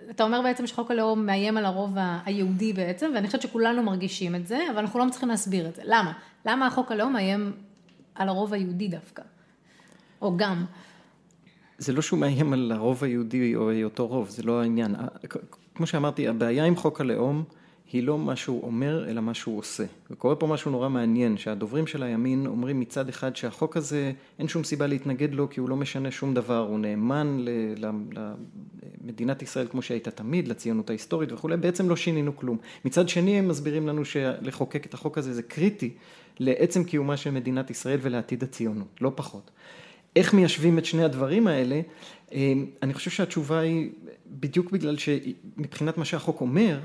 אתה 0.10 0.24
אומר 0.24 0.42
בעצם 0.42 0.68
שחוק 0.68 0.92
הלאום 0.92 1.26
מאיים 1.26 1.58
על 1.58 1.66
הרוב 1.66 1.92
היהודי 2.26 2.74
בעצם, 2.74 3.12
ואני 3.16 3.28
חושבת 3.28 3.42
שכולנו 3.42 3.84
מרגישים 3.84 4.36
את 4.36 4.48
זה, 4.48 4.60
אבל 4.72 4.78
אנחנו 4.80 5.00
לא 5.00 5.10
צריכים 5.10 5.30
להסביר 5.30 5.70
את 5.70 5.76
זה. 5.76 5.82
למה? 5.86 6.14
למה 6.46 6.68
החוק 6.68 6.92
הלאום 6.92 7.14
מאיים 7.14 7.52
על 8.16 8.30
הרוב 8.30 8.54
היהודי 8.54 8.88
דווקא? 8.88 9.22
או 10.22 10.38
גם. 10.38 10.66
זה 11.78 11.94
לא 11.94 12.02
שהוא 12.02 12.20
מאיים 12.20 12.54
על 12.54 12.72
הרוב 12.76 13.04
היהודי 13.04 13.56
או 13.56 13.70
היותו 13.70 14.08
רוב, 14.08 14.30
זה 14.30 14.44
לא 14.44 14.62
העניין. 14.62 14.96
כמו 15.76 15.88
שאמרתי, 15.88 16.28
הבעיה 16.28 16.66
עם 16.66 16.76
חוק 16.76 17.02
הלאום 17.02 17.44
היא 17.92 18.04
לא 18.04 18.18
מה 18.18 18.36
שהוא 18.36 18.64
אומר, 18.64 19.10
אלא 19.10 19.22
מה 19.22 19.34
שהוא 19.34 19.58
עושה. 19.58 19.84
וקורה 20.12 20.36
פה 20.36 20.48
משהו 20.48 20.72
נורא 20.72 20.90
מעניין, 20.90 21.38
שהדוברים 21.38 21.88
של 21.88 22.04
הימין 22.04 22.48
אומרים 22.48 22.80
מצד 22.80 23.10
אחד 23.10 23.36
שהחוק 23.36 23.78
הזה, 23.78 24.12
אין 24.40 24.48
שום 24.48 24.64
סיבה 24.64 24.88
להתנגד 24.88 25.34
לו 25.34 25.50
כי 25.50 25.60
הוא 25.60 25.70
לא 25.70 25.76
משנה 25.76 26.12
שום 26.12 26.34
דבר, 26.34 26.68
הוא 26.70 26.80
נאמן 26.80 27.46
למדינת 29.04 29.42
ישראל 29.42 29.68
כמו 29.68 29.82
שהייתה 29.82 30.12
תמיד, 30.12 30.48
לציונות 30.48 30.90
ההיסטורית 30.90 31.32
וכולי, 31.32 31.58
בעצם 31.58 31.90
לא 31.90 31.96
שינינו 31.96 32.36
כלום. 32.36 32.58
מצד 32.86 33.10
שני 33.10 33.40
הם 33.40 33.48
מסבירים 33.48 33.88
לנו 33.88 34.06
שלחוקק 34.06 34.86
את 34.86 34.94
החוק 34.94 35.18
הזה 35.18 35.34
זה 35.34 35.44
קריטי 35.44 35.94
לעצם 36.40 36.84
קיומה 36.84 37.18
של 37.18 37.32
מדינת 37.32 37.70
ישראל 37.70 38.00
ולעתיד 38.02 38.44
הציונות, 38.44 39.02
לא 39.02 39.12
פחות. 39.16 39.52
איך 40.20 40.34
מיישבים 40.34 40.78
את 40.78 40.86
שני 40.86 41.04
הדברים 41.04 41.48
האלה, 41.48 41.82
אמ, 42.32 42.66
אני 42.84 42.94
חושב 42.94 43.12
שהתשובה 43.12 43.60
היא 43.60 43.92
בדיוק 44.28 44.72
בגלל 44.72 44.98
שמבחינת 44.98 45.98
מה 45.98 46.06
שהחוק 46.06 46.42
אומר, 46.42 46.80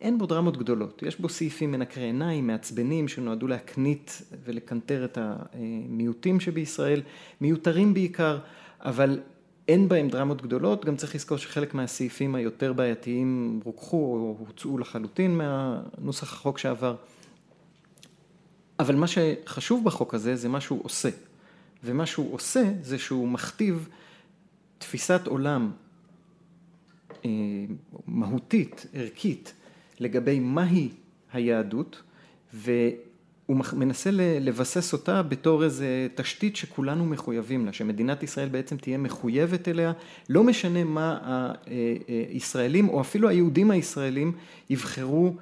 אין 0.00 0.18
בו 0.18 0.26
דרמות 0.26 0.56
גדולות, 0.56 1.02
יש 1.06 1.20
בו 1.20 1.28
סעיפים 1.28 1.72
מנקרי 1.72 2.04
עיניים, 2.04 2.46
מעצבנים, 2.46 3.08
שנועדו 3.08 3.46
להקנית 3.46 4.22
ולקנטר 4.44 5.04
את 5.04 5.18
המיעוטים 5.20 6.40
שבישראל, 6.40 7.02
מיותרים 7.40 7.94
בעיקר, 7.94 8.38
אבל 8.80 9.20
אין 9.68 9.88
בהם 9.88 10.08
דרמות 10.08 10.42
גדולות, 10.42 10.84
גם 10.84 10.96
צריך 10.96 11.14
לזכור 11.14 11.38
שחלק 11.38 11.74
מהסעיפים 11.74 12.34
היותר 12.34 12.72
בעייתיים 12.72 13.60
רוככו 13.64 13.96
או 13.96 14.36
הוצאו 14.46 14.78
לחלוטין 14.78 15.38
מהנוסח 15.38 16.32
החוק 16.32 16.58
שעבר. 16.58 16.96
אבל 18.78 18.94
מה 18.94 19.06
שחשוב 19.06 19.84
בחוק 19.84 20.14
הזה 20.14 20.36
זה 20.36 20.48
מה 20.48 20.60
שהוא 20.60 20.80
עושה, 20.82 21.08
ומה 21.84 22.06
שהוא 22.06 22.34
עושה 22.34 22.62
זה 22.82 22.98
שהוא 22.98 23.28
מכתיב 23.28 23.88
תפיסת 24.78 25.26
עולם 25.26 25.70
אה, 27.24 27.30
מהותית, 28.06 28.86
ערכית, 28.92 29.54
לגבי 30.00 30.40
מהי 30.40 30.88
היהדות, 31.32 32.02
והוא 32.54 33.56
מנסה 33.72 34.10
לבסס 34.40 34.92
אותה 34.92 35.22
בתור 35.22 35.64
איזה 35.64 36.08
תשתית 36.14 36.56
שכולנו 36.56 37.06
מחויבים 37.06 37.66
לה, 37.66 37.72
שמדינת 37.72 38.22
ישראל 38.22 38.48
בעצם 38.48 38.76
תהיה 38.76 38.98
מחויבת 38.98 39.68
אליה, 39.68 39.92
לא 40.28 40.44
משנה 40.44 40.84
מה 40.84 41.52
הישראלים 42.28 42.88
או 42.88 43.00
אפילו 43.00 43.28
היהודים 43.28 43.70
הישראלים 43.70 44.32
יבחרו 44.70 45.34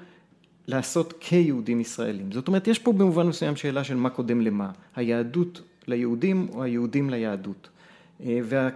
לעשות 0.67 1.15
כיהודים 1.21 1.81
ישראלים. 1.81 2.33
זאת 2.33 2.49
אומרת, 2.49 2.67
יש 2.69 2.79
פה 2.79 2.93
במובן 2.93 3.27
מסוים 3.27 3.57
שאלה 3.57 3.85
של 3.85 3.97
מה 3.97 4.11
קודם 4.11 4.41
למה, 4.41 4.71
היהדות 4.97 5.63
ליהודים 5.89 6.47
או 6.53 6.62
היהודים 6.62 7.11
ליהדות. 7.11 7.69
וה... 8.21 8.69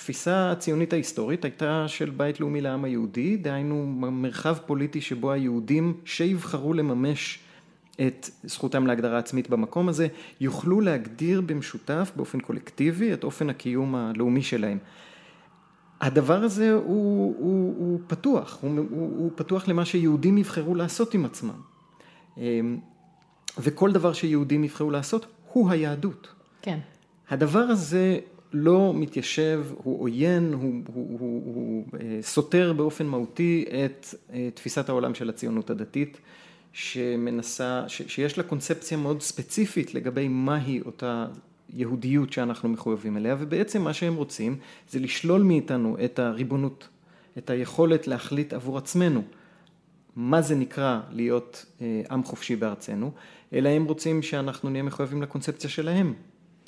התפיסה 0.00 0.52
הציונית 0.52 0.92
ההיסטורית 0.92 1.44
הייתה 1.44 1.84
של 1.88 2.10
בית 2.10 2.40
לאומי 2.40 2.60
לעם 2.60 2.84
היהודי, 2.84 3.36
דהיינו 3.36 3.86
מרחב 4.12 4.56
פוליטי 4.66 5.00
שבו 5.00 5.32
היהודים 5.32 5.94
שיבחרו 6.04 6.74
לממש 6.74 7.38
את 8.00 8.30
זכותם 8.44 8.86
להגדרה 8.86 9.18
עצמית 9.18 9.50
במקום 9.50 9.88
הזה, 9.88 10.08
יוכלו 10.40 10.80
להגדיר 10.80 11.40
במשותף 11.40 12.12
באופן 12.16 12.40
קולקטיבי 12.40 13.12
את 13.12 13.24
אופן 13.24 13.50
הקיום 13.50 13.94
הלאומי 13.94 14.42
שלהם. 14.42 14.78
הדבר 16.00 16.42
הזה 16.42 16.72
הוא, 16.72 16.84
הוא, 17.38 17.74
הוא 17.78 18.00
פתוח, 18.06 18.58
הוא, 18.60 18.70
הוא, 18.70 19.18
הוא 19.18 19.30
פתוח 19.34 19.68
למה 19.68 19.84
שיהודים 19.84 20.38
יבחרו 20.38 20.74
לעשות 20.74 21.14
עם 21.14 21.24
עצמם. 21.24 21.60
אמ, 22.36 22.78
וכל 23.58 23.92
דבר 23.92 24.12
שיהודים 24.12 24.64
יבחרו 24.64 24.90
לעשות 24.90 25.26
הוא 25.52 25.70
היהדות. 25.70 26.28
כן. 26.62 26.78
הדבר 27.28 27.58
הזה 27.60 28.18
לא 28.52 28.92
מתיישב, 28.94 29.64
הוא 29.76 30.02
עוין, 30.02 30.52
הוא, 30.52 30.72
הוא, 30.86 31.20
הוא, 31.20 31.42
הוא 31.54 31.84
אה, 32.00 32.18
סותר 32.22 32.72
באופן 32.72 33.06
מהותי 33.06 33.64
את 33.84 34.06
אה, 34.32 34.48
תפיסת 34.54 34.88
העולם 34.88 35.14
של 35.14 35.28
הציונות 35.28 35.70
הדתית, 35.70 36.20
שמנסה, 36.72 37.84
ש, 37.88 38.02
שיש 38.06 38.38
לה 38.38 38.44
קונספציה 38.44 38.98
מאוד 38.98 39.22
ספציפית 39.22 39.94
לגבי 39.94 40.28
מהי 40.28 40.80
אותה 40.86 41.26
יהודיות 41.74 42.32
שאנחנו 42.32 42.68
מחויבים 42.68 43.16
אליה, 43.16 43.36
ובעצם 43.38 43.82
מה 43.82 43.92
שהם 43.92 44.14
רוצים 44.14 44.56
זה 44.90 44.98
לשלול 44.98 45.42
מאיתנו 45.42 45.96
את 46.04 46.18
הריבונות, 46.18 46.88
את 47.38 47.50
היכולת 47.50 48.06
להחליט 48.06 48.52
עבור 48.52 48.78
עצמנו 48.78 49.22
מה 50.16 50.42
זה 50.42 50.54
נקרא 50.54 51.00
להיות 51.10 51.66
אה, 51.80 52.02
עם 52.10 52.24
חופשי 52.24 52.56
בארצנו, 52.56 53.10
אלא 53.52 53.68
הם 53.68 53.84
רוצים 53.84 54.22
שאנחנו 54.22 54.70
נהיה 54.70 54.82
מחויבים 54.82 55.22
לקונספציה 55.22 55.70
שלהם, 55.70 56.14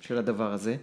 של 0.00 0.18
הדבר 0.18 0.52
הזה. 0.52 0.76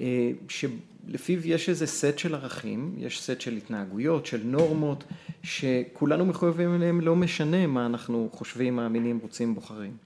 אה, 0.00 0.30
שלפיו 0.48 1.46
יש 1.46 1.68
איזה 1.68 1.86
סט 1.86 2.18
של 2.18 2.34
ערכים, 2.34 2.94
יש 2.98 3.22
סט 3.22 3.40
של 3.40 3.56
התנהגויות, 3.56 4.26
של 4.26 4.40
נורמות, 4.44 5.04
שכולנו 5.42 6.26
מחויבים 6.26 6.74
אליהם, 6.74 7.00
לא 7.00 7.16
משנה 7.16 7.66
מה 7.66 7.86
אנחנו 7.86 8.28
חושבים, 8.32 8.76
מאמינים, 8.76 9.18
רוצים, 9.22 9.54
בוחרים. 9.54 9.96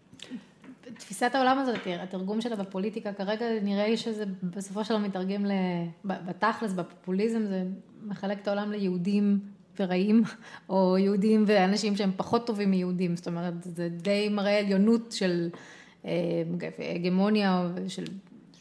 תפיסת 0.98 1.30
העולם 1.34 1.58
הזאת, 1.58 1.78
התרגום 2.00 2.40
שלה 2.40 2.56
בפוליטיקה, 2.56 3.12
כרגע 3.12 3.46
נראה 3.62 3.88
לי 3.88 3.96
שזה 3.96 4.24
בסופו 4.42 4.84
של 4.84 4.94
דבר 4.94 5.06
מתרגם 5.06 5.46
בתכלס, 6.04 6.72
בפופוליזם, 6.72 7.46
זה 7.46 7.64
מחלק 8.06 8.38
את 8.42 8.48
העולם 8.48 8.72
ליהודים 8.72 9.38
ורעים, 9.80 10.22
או 10.68 10.98
יהודים 10.98 11.44
ואנשים 11.46 11.96
שהם 11.96 12.10
פחות 12.16 12.46
טובים 12.46 12.70
מיהודים, 12.70 13.16
זאת 13.16 13.26
אומרת, 13.26 13.54
זה 13.62 13.88
די 13.88 14.28
מראה 14.30 14.58
עליונות 14.58 15.12
של 15.12 15.48
אה, 16.04 16.42
הגמוניה, 16.94 17.70
של 17.88 18.04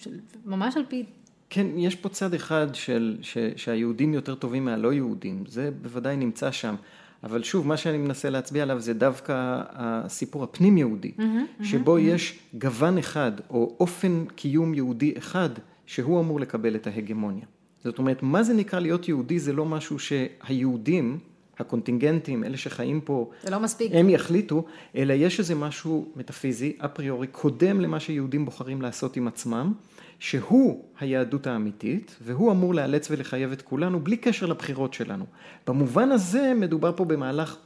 של 0.04 0.20
ממש 0.46 0.78
על 0.78 0.84
פי... 0.88 1.04
כן, 1.50 1.68
יש 1.78 1.96
פה 1.96 2.10
צד 2.10 2.34
אחד 2.34 2.68
של, 2.74 3.18
ש, 3.22 3.38
שהיהודים 3.56 4.14
יותר 4.14 4.36
טובים 4.36 4.66
מהלא 4.66 4.94
יהודים, 4.94 5.44
זה 5.48 5.72
בוודאי 5.82 6.18
נמצא 6.18 6.52
שם. 6.52 6.76
אבל 7.24 7.44
שוב, 7.44 7.68
מה 7.68 7.78
שאני 7.78 7.98
מנסה 7.98 8.30
להצביע 8.30 8.64
עליו 8.64 8.80
זה 8.80 8.94
דווקא 8.94 9.62
הסיפור 9.72 10.44
הפנים 10.44 10.78
יהודי, 10.78 11.12
mm-hmm, 11.18 11.64
שבו 11.64 11.98
mm-hmm. 11.98 12.02
יש 12.02 12.40
גוון 12.54 12.98
אחד 12.98 13.32
או 13.50 13.76
אופן 13.80 14.26
קיום 14.36 14.74
יהודי 14.74 15.14
אחד 15.18 15.50
שהוא 15.86 16.20
אמור 16.20 16.40
לקבל 16.40 16.76
את 16.76 16.88
ההגמוניה. 16.88 17.46
זאת 17.84 17.98
אומרת, 17.98 18.24
מה 18.24 18.44
זה 18.44 18.54
נקרא 18.54 18.80
להיות 18.80 19.08
יהודי 19.08 19.40
זה 19.40 19.54
לא 19.54 19.66
משהו 19.66 20.00
שהיהודים, 20.00 21.20
הקונטינגנטים, 21.60 22.44
אלה 22.44 22.58
שחיים 22.58 23.02
פה, 23.02 23.30
זה 23.44 23.52
לא 23.52 23.60
מספיק. 23.60 23.92
הם 23.96 24.10
יחליטו, 24.10 24.66
אלא 24.96 25.14
יש 25.14 25.40
איזה 25.40 25.56
משהו 25.56 26.12
מטאפיזי, 26.16 26.78
אפריורי, 26.78 27.28
קודם 27.28 27.82
למה 27.82 28.00
שיהודים 28.00 28.46
בוחרים 28.46 28.82
לעשות 28.82 29.18
עם 29.18 29.28
עצמם, 29.28 29.74
שהוא 30.20 30.84
היהדות 31.00 31.48
האמיתית, 31.48 32.16
והוא 32.22 32.52
אמור 32.52 32.74
לאלץ 32.74 33.12
ולחייב 33.12 33.52
את 33.52 33.62
כולנו 33.62 34.00
בלי 34.00 34.18
קשר 34.18 34.46
לבחירות 34.46 34.94
שלנו. 34.94 35.26
במובן 35.68 36.12
הזה 36.12 36.54
מדובר 36.56 36.92
פה 36.96 37.06
במהלך 37.06 37.58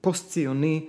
פוסט-ציוני 0.00 0.86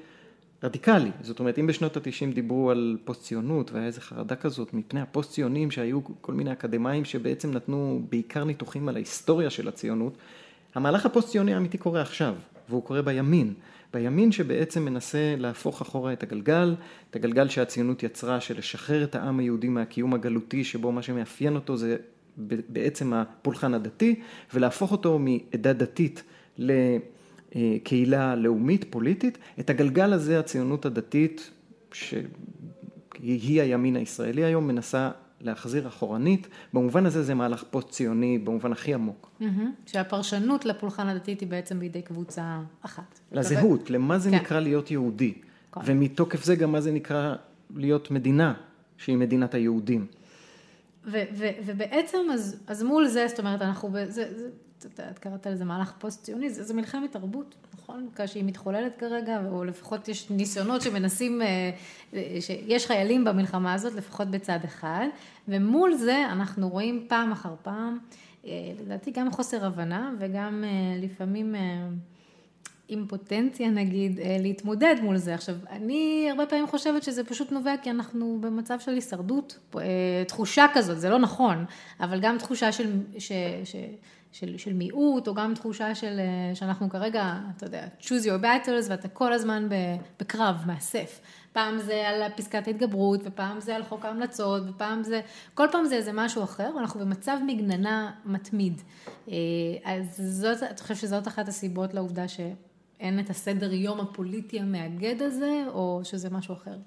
רדיקלי. 0.64 1.12
זאת 1.22 1.40
אומרת, 1.40 1.60
אם 1.60 1.68
בשנות 1.68 1.98
התשעים 1.98 2.32
דיברו 2.32 2.72
על 2.72 2.98
פוסט-ציונות 3.06 3.72
והיה 3.72 3.86
איזו 3.86 4.02
חרדה 4.02 4.36
כזאת 4.36 4.74
מפני 4.74 5.02
הפוסט-ציונים 5.02 5.72
שהיו 5.72 6.00
כל 6.22 6.34
מיני 6.34 6.52
אקדמאים 6.52 7.06
שבעצם 7.06 7.52
נתנו 7.52 8.02
בעיקר 8.10 8.44
ניתוחים 8.44 8.90
על 8.90 8.96
ההיסטוריה 8.96 9.50
של 9.50 9.68
הציונות, 9.68 10.18
המהלך 10.76 11.06
הפוסט-ציוני 11.06 11.54
האמיתי 11.54 11.78
קורה 11.78 12.02
עכשיו, 12.02 12.36
והוא 12.70 12.84
קורה 12.84 13.02
בימין. 13.02 13.54
בימין 13.94 14.32
שבעצם 14.32 14.86
מנסה 14.86 15.36
להפוך 15.38 15.82
אחורה 15.82 16.14
את 16.14 16.24
הגלגל, 16.24 16.76
את 17.10 17.16
הגלגל 17.16 17.48
שהציונות 17.48 18.04
יצרה 18.04 18.42
של 18.42 18.58
לשחרר 18.58 19.04
את 19.04 19.16
העם 19.16 19.40
היהודי 19.40 19.68
מהקיום 19.68 20.14
הגלותי 20.14 20.64
שבו 20.64 20.92
מה 20.92 21.02
שמאפיין 21.02 21.56
אותו 21.56 21.78
זה 21.78 21.98
בעצם 22.70 23.14
הפולחן 23.14 23.74
הדתי 23.74 24.20
ולהפוך 24.54 24.92
אותו 24.92 25.20
מעדה 25.20 25.74
דתית 25.74 26.24
לקהילה 27.56 28.36
לאומית 28.36 28.86
פוליטית, 28.90 29.38
את 29.60 29.70
הגלגל 29.70 30.14
הזה 30.14 30.40
הציונות 30.40 30.86
הדתית 30.86 31.52
שהיא 31.94 33.62
הימין 33.62 33.96
הישראלי 33.96 34.44
היום 34.44 34.68
מנסה 34.68 35.12
להחזיר 35.42 35.88
אחורנית, 35.88 36.48
במובן 36.74 37.06
הזה 37.06 37.24
זה 37.24 37.34
מהלך 37.34 37.64
פוסט 37.70 37.90
ציוני 37.90 38.38
במובן 38.38 38.72
הכי 38.72 38.94
עמוק. 38.94 39.30
Mm-hmm. 39.42 39.46
שהפרשנות 39.86 40.66
לפולחן 40.66 41.08
הדתית 41.08 41.42
היא 41.42 41.50
בעצם 41.50 41.80
בידי 41.80 42.02
קבוצה 42.02 42.60
אחת. 42.82 43.20
לזהות, 43.32 43.90
למה 43.90 44.20
זה 44.20 44.30
כן. 44.30 44.36
נקרא 44.36 44.60
להיות 44.60 44.92
יהודי, 44.92 45.34
כל. 45.70 45.80
ומתוקף 45.86 46.44
זה 46.44 46.56
גם 46.56 46.72
מה 46.72 46.82
זה 46.82 46.92
נקרא 46.92 47.36
להיות 47.76 48.12
מדינה 48.12 48.54
שהיא 48.98 49.18
מדינת 49.18 49.54
היהודים. 49.54 50.06
ו- 51.06 51.24
ו- 51.34 51.50
ובעצם 51.66 52.18
אז, 52.34 52.64
אז 52.68 52.84
מול 52.84 53.08
זה, 53.08 53.28
זאת 53.28 53.40
אומרת, 53.40 53.62
אנחנו, 53.62 53.90
זה, 53.94 54.06
זה, 54.10 54.50
את 54.86 55.20
קראת 55.20 55.48
לזה 55.48 55.66
מהלך 55.66 55.94
פוסט-ציוני, 56.00 56.50
זה, 56.50 56.64
זה 56.64 56.74
מלחמת 56.74 57.12
תרבות, 57.12 57.56
נכון? 57.74 58.10
שהיא 58.26 58.44
מתחוללת 58.44 58.98
כרגע, 58.98 59.42
או 59.52 59.64
לפחות 59.64 60.08
יש 60.08 60.30
ניסיונות 60.30 60.82
שמנסים, 60.82 61.42
אה, 61.42 61.72
שיש 62.40 62.86
חיילים 62.86 63.24
במלחמה 63.24 63.74
הזאת, 63.74 63.94
לפחות 63.94 64.28
בצד 64.28 64.60
אחד, 64.66 65.06
ומול 65.48 65.94
זה 65.94 66.26
אנחנו 66.32 66.70
רואים 66.70 67.06
פעם 67.08 67.32
אחר 67.32 67.56
פעם, 67.62 67.98
אה, 68.46 68.52
לדעתי 68.82 69.12
גם 69.12 69.32
חוסר 69.32 69.66
הבנה 69.66 70.14
וגם 70.20 70.64
אה, 70.64 70.70
לפעמים 71.02 71.56
אימפוטנציה 72.90 73.70
נגיד, 73.70 74.20
להתמודד 74.40 74.96
מול 75.02 75.18
זה. 75.18 75.34
עכשיו, 75.34 75.56
אני 75.70 76.28
הרבה 76.30 76.46
פעמים 76.46 76.68
חושבת 76.68 77.04
שזה 77.04 77.24
פשוט 77.24 77.52
נובע 77.52 77.76
כי 77.82 77.90
אנחנו 77.90 78.38
במצב 78.42 78.80
של 78.80 78.92
הישרדות, 78.92 79.76
תחושה 80.28 80.66
כזאת, 80.74 81.00
זה 81.00 81.10
לא 81.10 81.20
נכון, 81.20 81.66
אבל 82.00 82.20
גם 82.20 82.38
תחושה 82.38 82.72
של... 82.72 83.00
ש, 83.18 83.32
ש, 83.64 83.76
של, 84.32 84.58
של 84.58 84.74
מיעוט, 84.74 85.28
או 85.28 85.34
גם 85.34 85.54
תחושה 85.54 85.96
של, 85.96 86.20
אה, 86.20 86.56
שאנחנו 86.56 86.90
כרגע, 86.90 87.40
אתה 87.58 87.66
יודע, 87.66 87.88
choose 88.02 88.24
your 88.24 88.42
battles, 88.44 88.90
ואתה 88.90 89.08
כל 89.08 89.34
הזמן 89.34 89.68
בקרב, 90.20 90.56
מאסף. 90.66 91.20
פעם 91.54 91.80
זה 91.80 92.08
על 92.08 92.22
פסקת 92.36 92.68
ההתגברות, 92.68 93.20
ופעם 93.24 93.60
זה 93.60 93.76
על 93.76 93.84
חוק 93.84 94.06
ההמלצות, 94.06 94.64
ופעם 94.70 95.04
זה, 95.04 95.22
כל 95.54 95.68
פעם 95.72 95.86
זה 95.86 95.96
איזה 95.96 96.12
משהו 96.14 96.44
אחר, 96.44 96.72
ואנחנו 96.76 97.00
במצב 97.00 97.38
מגננה 97.46 98.12
מתמיד. 98.26 98.82
אה, 99.28 99.34
אז 99.84 100.18
זאת, 100.18 100.64
אתה 100.64 100.84
חושב 100.84 100.96
שזאת 100.96 101.28
אחת 101.28 101.48
הסיבות 101.48 101.94
לעובדה 101.94 102.28
שאין 102.28 103.20
את 103.20 103.30
הסדר 103.30 103.74
יום 103.74 104.00
הפוליטי 104.00 104.60
המאגד 104.60 105.22
הזה, 105.22 105.64
או 105.68 106.02
שזה 106.04 106.30
משהו 106.30 106.54
אחר? 106.54 106.78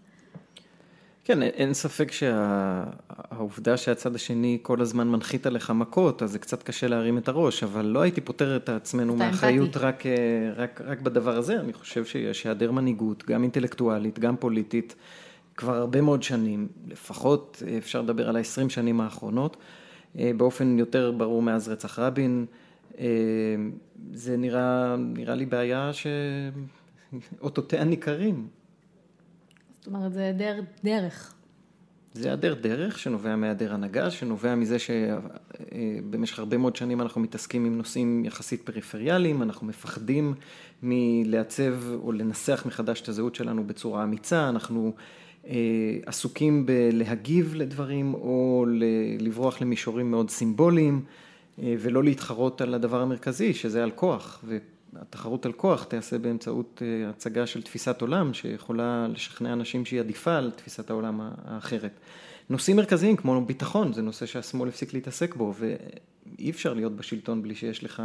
כן, 1.30 1.42
אין 1.42 1.74
ספק 1.74 2.12
שהעובדה 2.12 3.76
שה... 3.76 3.84
שהצד 3.84 4.14
השני 4.14 4.58
כל 4.62 4.80
הזמן 4.80 5.08
מנחית 5.08 5.46
עליך 5.46 5.70
מכות, 5.70 6.22
אז 6.22 6.30
זה 6.32 6.38
קצת 6.38 6.62
קשה 6.62 6.88
להרים 6.88 7.18
את 7.18 7.28
הראש, 7.28 7.62
אבל 7.62 7.86
לא 7.86 8.00
הייתי 8.00 8.20
פותר 8.20 8.56
את 8.56 8.68
עצמנו 8.68 9.16
מאחריות 9.16 9.76
רק, 9.76 10.06
אה, 10.06 10.12
רק, 10.56 10.80
רק 10.84 11.00
בדבר 11.00 11.36
הזה, 11.36 11.60
אני 11.60 11.72
חושב 11.72 12.04
שיש 12.04 12.44
היעדר 12.44 12.70
מנהיגות, 12.70 13.24
גם 13.26 13.42
אינטלקטואלית, 13.42 14.18
גם 14.18 14.36
פוליטית, 14.36 14.94
כבר 15.56 15.76
הרבה 15.76 16.00
מאוד 16.00 16.22
שנים, 16.22 16.68
לפחות 16.88 17.62
אפשר 17.78 18.02
לדבר 18.02 18.28
על 18.28 18.36
ה-20 18.36 18.68
שנים 18.68 19.00
האחרונות, 19.00 19.56
אה, 20.18 20.30
באופן 20.36 20.78
יותר 20.78 21.12
ברור 21.16 21.42
מאז 21.42 21.68
רצח 21.68 21.98
רבין, 21.98 22.46
אה, 22.98 23.06
זה 24.12 24.36
נראה, 24.36 24.96
נראה 24.98 25.34
לי 25.34 25.46
בעיה 25.46 25.90
שאותותיה 25.92 27.84
ניכרים. 27.94 28.59
זאת 29.80 29.86
אומרת, 29.86 30.12
זה 30.12 30.20
היעדר 30.20 30.60
דרך. 30.84 31.34
זה 32.14 32.28
היעדר 32.28 32.54
דרך 32.54 32.98
שנובע 32.98 33.36
מהיעדר 33.36 33.74
הנהגה, 33.74 34.10
שנובע 34.10 34.54
מזה 34.54 34.76
שבמשך 34.78 36.38
הרבה 36.38 36.56
מאוד 36.56 36.76
שנים 36.76 37.00
אנחנו 37.00 37.20
מתעסקים 37.20 37.64
עם 37.64 37.78
נושאים 37.78 38.24
יחסית 38.24 38.62
פריפריאליים, 38.62 39.42
אנחנו 39.42 39.66
מפחדים 39.66 40.34
מלעצב 40.82 41.74
או 41.94 42.12
לנסח 42.12 42.62
מחדש 42.66 43.00
את 43.00 43.08
הזהות 43.08 43.34
שלנו 43.34 43.66
בצורה 43.66 44.04
אמיצה, 44.04 44.48
אנחנו 44.48 44.92
אה, 45.46 45.52
עסוקים 46.06 46.66
בלהגיב 46.66 47.54
לדברים 47.54 48.14
או 48.14 48.66
לברוח 49.20 49.60
למישורים 49.60 50.10
מאוד 50.10 50.30
סימבוליים 50.30 51.04
אה, 51.58 51.74
ולא 51.78 52.04
להתחרות 52.04 52.60
על 52.60 52.74
הדבר 52.74 53.00
המרכזי, 53.00 53.54
שזה 53.54 53.82
על 53.82 53.90
כוח. 53.90 54.44
התחרות 54.96 55.46
על 55.46 55.52
כוח 55.52 55.84
תיעשה 55.84 56.18
באמצעות 56.18 56.82
אה, 56.84 57.10
הצגה 57.10 57.46
של 57.46 57.62
תפיסת 57.62 58.00
עולם 58.00 58.34
שיכולה 58.34 59.06
לשכנע 59.08 59.52
אנשים 59.52 59.84
שהיא 59.84 60.00
עדיפה 60.00 60.36
על 60.36 60.50
תפיסת 60.56 60.90
העולם 60.90 61.20
האחרת. 61.44 62.00
נושאים 62.50 62.76
מרכזיים 62.76 63.16
כמו 63.16 63.44
ביטחון 63.44 63.92
זה 63.92 64.02
נושא 64.02 64.26
שהשמאל 64.26 64.68
הפסיק 64.68 64.94
להתעסק 64.94 65.34
בו 65.34 65.54
ואי 65.58 66.50
אפשר 66.50 66.74
להיות 66.74 66.96
בשלטון 66.96 67.42
בלי 67.42 67.54
שיש 67.54 67.84
לך 67.84 68.02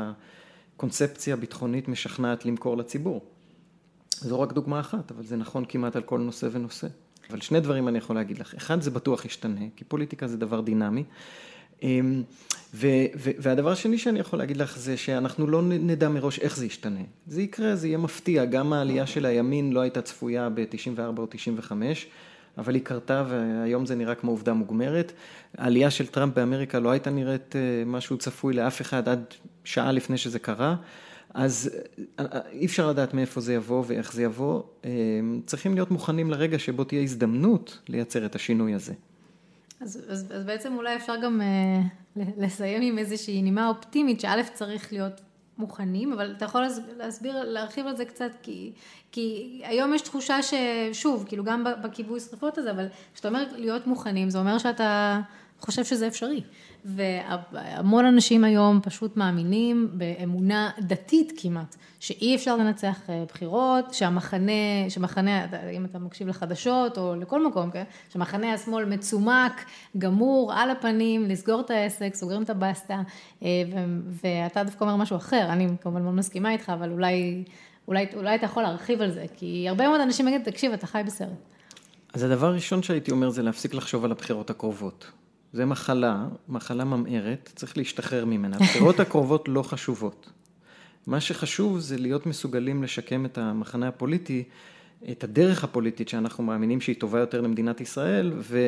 קונספציה 0.78 1.36
ביטחונית 1.36 1.88
משכנעת 1.88 2.46
למכור 2.46 2.78
לציבור. 2.78 3.22
זו 4.12 4.42
רק 4.42 4.54
דוגמה 4.54 4.80
אחת 4.80 5.12
אבל 5.12 5.24
זה 5.24 5.36
נכון 5.36 5.66
כמעט 5.70 5.96
על 5.96 6.02
כל 6.02 6.20
נושא 6.20 6.48
ונושא. 6.52 6.88
אבל 7.30 7.42
שני 7.42 7.60
דברים 7.60 7.88
אני 7.88 7.98
יכול 7.98 8.16
להגיד 8.16 8.38
לך, 8.38 8.56
אחד 8.56 8.82
זה 8.82 8.92
בטוח 8.92 9.26
ישתנה 9.26 9.66
כי 9.76 9.84
פוליטיקה 9.84 10.28
זה 10.28 10.38
דבר 10.38 10.62
דינמי 10.62 11.04
ו, 12.76 12.88
ו, 13.18 13.30
והדבר 13.38 13.72
השני 13.72 13.98
שאני 13.98 14.20
יכול 14.20 14.40
להגיד 14.40 14.58
לך 14.58 14.78
זה 14.78 14.98
שאנחנו 14.98 15.48
לא 15.48 15.62
נדע 15.62 16.10
מראש 16.10 16.40
איך 16.40 16.58
זה 16.58 16.66
ישתנה. 16.66 17.00
זה 17.28 17.42
יקרה, 17.42 17.76
זה 17.76 17.88
יהיה 17.88 17.98
מפתיע, 17.98 18.46
גם 18.46 18.74
העלייה 18.74 19.08
של 19.08 19.26
הימין 19.26 19.74
לא 19.74 19.80
הייתה 19.80 20.02
צפויה 20.02 20.50
ב-94 20.50 21.18
או 21.18 21.26
95, 21.30 22.08
אבל 22.58 22.76
היא 22.76 22.84
קרתה 22.84 23.24
והיום 23.30 23.86
זה 23.86 23.96
נראה 23.96 24.16
כמו 24.16 24.32
עובדה 24.32 24.54
מוגמרת. 24.54 25.12
העלייה 25.58 25.92
של 25.92 26.08
טראמפ 26.08 26.34
באמריקה 26.34 26.80
לא 26.80 26.92
הייתה 26.92 27.10
נראית 27.10 27.56
אה, 27.56 27.84
משהו 27.86 28.18
צפוי 28.18 28.54
לאף 28.54 28.82
אחד 28.82 29.10
עד 29.10 29.24
שעה 29.64 29.92
לפני 29.92 30.18
שזה 30.18 30.40
קרה. 30.40 30.76
אז 31.34 31.70
אה, 32.20 32.26
אה, 32.34 32.40
אי 32.52 32.66
אפשר 32.66 32.90
לדעת 32.90 33.14
מאיפה 33.14 33.42
זה 33.42 33.54
יבוא 33.54 33.84
ואיך 33.88 34.14
זה 34.14 34.24
יבוא. 34.24 34.62
צריכים 35.46 35.74
להיות 35.74 35.92
מוכנים 35.92 36.32
לרגע 36.32 36.60
שבו 36.60 36.84
תהיה 36.84 37.02
הזדמנות 37.02 37.80
לייצר 37.90 38.26
את 38.26 38.36
השינוי 38.36 38.74
הזה. 38.74 38.94
אז, 39.86 40.02
אז, 40.10 40.32
אז 40.36 40.44
בעצם 40.46 40.76
אולי 40.76 40.96
אפשר 40.96 41.16
גם 41.16 41.42
uh, 41.42 42.20
לסיים 42.38 42.82
עם 42.82 42.98
איזושהי 42.98 43.42
נימה 43.42 43.68
אופטימית, 43.68 44.22
שא' 44.22 44.44
צריך 44.54 44.94
להיות 44.94 45.22
מוכנים, 45.58 46.14
אבל 46.14 46.34
אתה 46.38 46.46
יכול 46.46 46.66
להסביר, 46.98 47.44
להרחיב 47.44 47.88
על 47.88 47.96
זה 47.96 48.06
קצת, 48.06 48.32
כי, 48.42 48.72
כי 49.12 49.62
היום 49.64 49.94
יש 49.94 50.02
תחושה 50.02 50.38
ששוב, 50.42 51.26
כאילו 51.28 51.44
גם 51.44 51.64
בכיבוי 51.84 52.20
שרפות 52.20 52.58
הזה, 52.58 52.72
אבל 52.72 52.88
כשאתה 53.14 53.28
אומר 53.28 53.44
להיות 53.56 53.88
מוכנים, 53.88 54.30
זה 54.30 54.38
אומר 54.38 54.58
שאתה 54.58 55.22
חושב 55.60 55.84
שזה 55.84 56.08
אפשרי. 56.08 56.42
והמון 56.86 58.06
אנשים 58.06 58.44
היום 58.44 58.80
פשוט 58.84 59.18
מאמינים 59.18 59.90
באמונה 59.94 60.70
דתית 60.80 61.34
כמעט, 61.38 61.76
שאי 62.00 62.36
אפשר 62.36 62.58
לנצח 62.58 63.10
אה, 63.10 63.24
בחירות, 63.28 63.94
שהמחנה, 63.94 64.52
שמחנה, 64.90 65.46
אם 65.78 65.86
אתה 65.86 66.00
מקשיב 66.00 66.28
לחדשות 66.28 66.98
או 66.98 67.16
לכל 67.16 67.48
מקום, 67.48 67.72
כן? 67.72 67.84
שמחנה 68.14 68.54
השמאל 68.54 68.86
מצומק, 68.86 69.66
גמור, 69.98 70.54
על 70.54 70.72
הפנים, 70.72 71.30
לסגור 71.30 71.62
את 71.62 71.70
העסק, 71.70 72.16
סוגרים 72.16 72.44
את 72.44 72.50
הבסטה, 72.50 73.02
אה, 73.44 73.50
ואתה 74.24 74.64
דווקא 74.64 74.84
אומר 74.84 74.96
משהו 74.96 75.18
אחר, 75.18 75.48
אני 75.50 75.68
כמובן 75.82 76.04
לא 76.04 76.12
מסכימה 76.12 76.52
איתך, 76.52 76.70
אבל 76.70 76.92
אולי, 76.92 77.44
אולי, 77.88 78.06
אולי 78.16 78.36
אתה 78.36 78.46
יכול 78.46 78.64
להרחיב 78.64 79.02
על 79.02 79.12
זה, 79.12 79.26
כי 79.36 79.70
הרבה 79.70 79.88
מאוד 79.88 80.02
אנשים 80.02 80.28
יגידו, 80.28 80.52
תקשיב, 80.52 80.72
אתה 80.72 80.88
חי 80.88 81.02
בסרט. 81.06 81.30
אז 82.14 82.24
הדבר 82.24 82.48
הראשון 82.48 82.84
שהייתי 82.84 83.12
אומר 83.12 83.30
זה 83.30 83.44
להפסיק 83.44 83.74
לחשוב 83.74 84.06
על 84.06 84.12
הבחירות 84.12 84.50
הקרובות. 84.50 85.12
זה 85.56 85.66
מחלה, 85.66 86.26
מחלה 86.50 86.84
ממארת, 86.84 87.52
צריך 87.56 87.78
להשתחרר 87.78 88.26
ממנה. 88.26 88.58
הבחירות 88.58 89.00
הקרובות 89.00 89.48
לא 89.48 89.64
חשובות. 89.64 90.30
מה 91.08 91.20
שחשוב 91.20 91.80
זה 91.80 91.98
להיות 91.98 92.26
מסוגלים 92.26 92.84
לשקם 92.84 93.26
את 93.26 93.38
המחנה 93.38 93.88
הפוליטי, 93.88 94.44
את 95.12 95.24
הדרך 95.24 95.64
הפוליטית 95.64 96.10
שאנחנו 96.10 96.44
מאמינים 96.44 96.82
שהיא 96.82 96.96
טובה 97.00 97.20
יותר 97.20 97.42
למדינת 97.42 97.82
ישראל, 97.82 98.34
ו- 98.36 98.60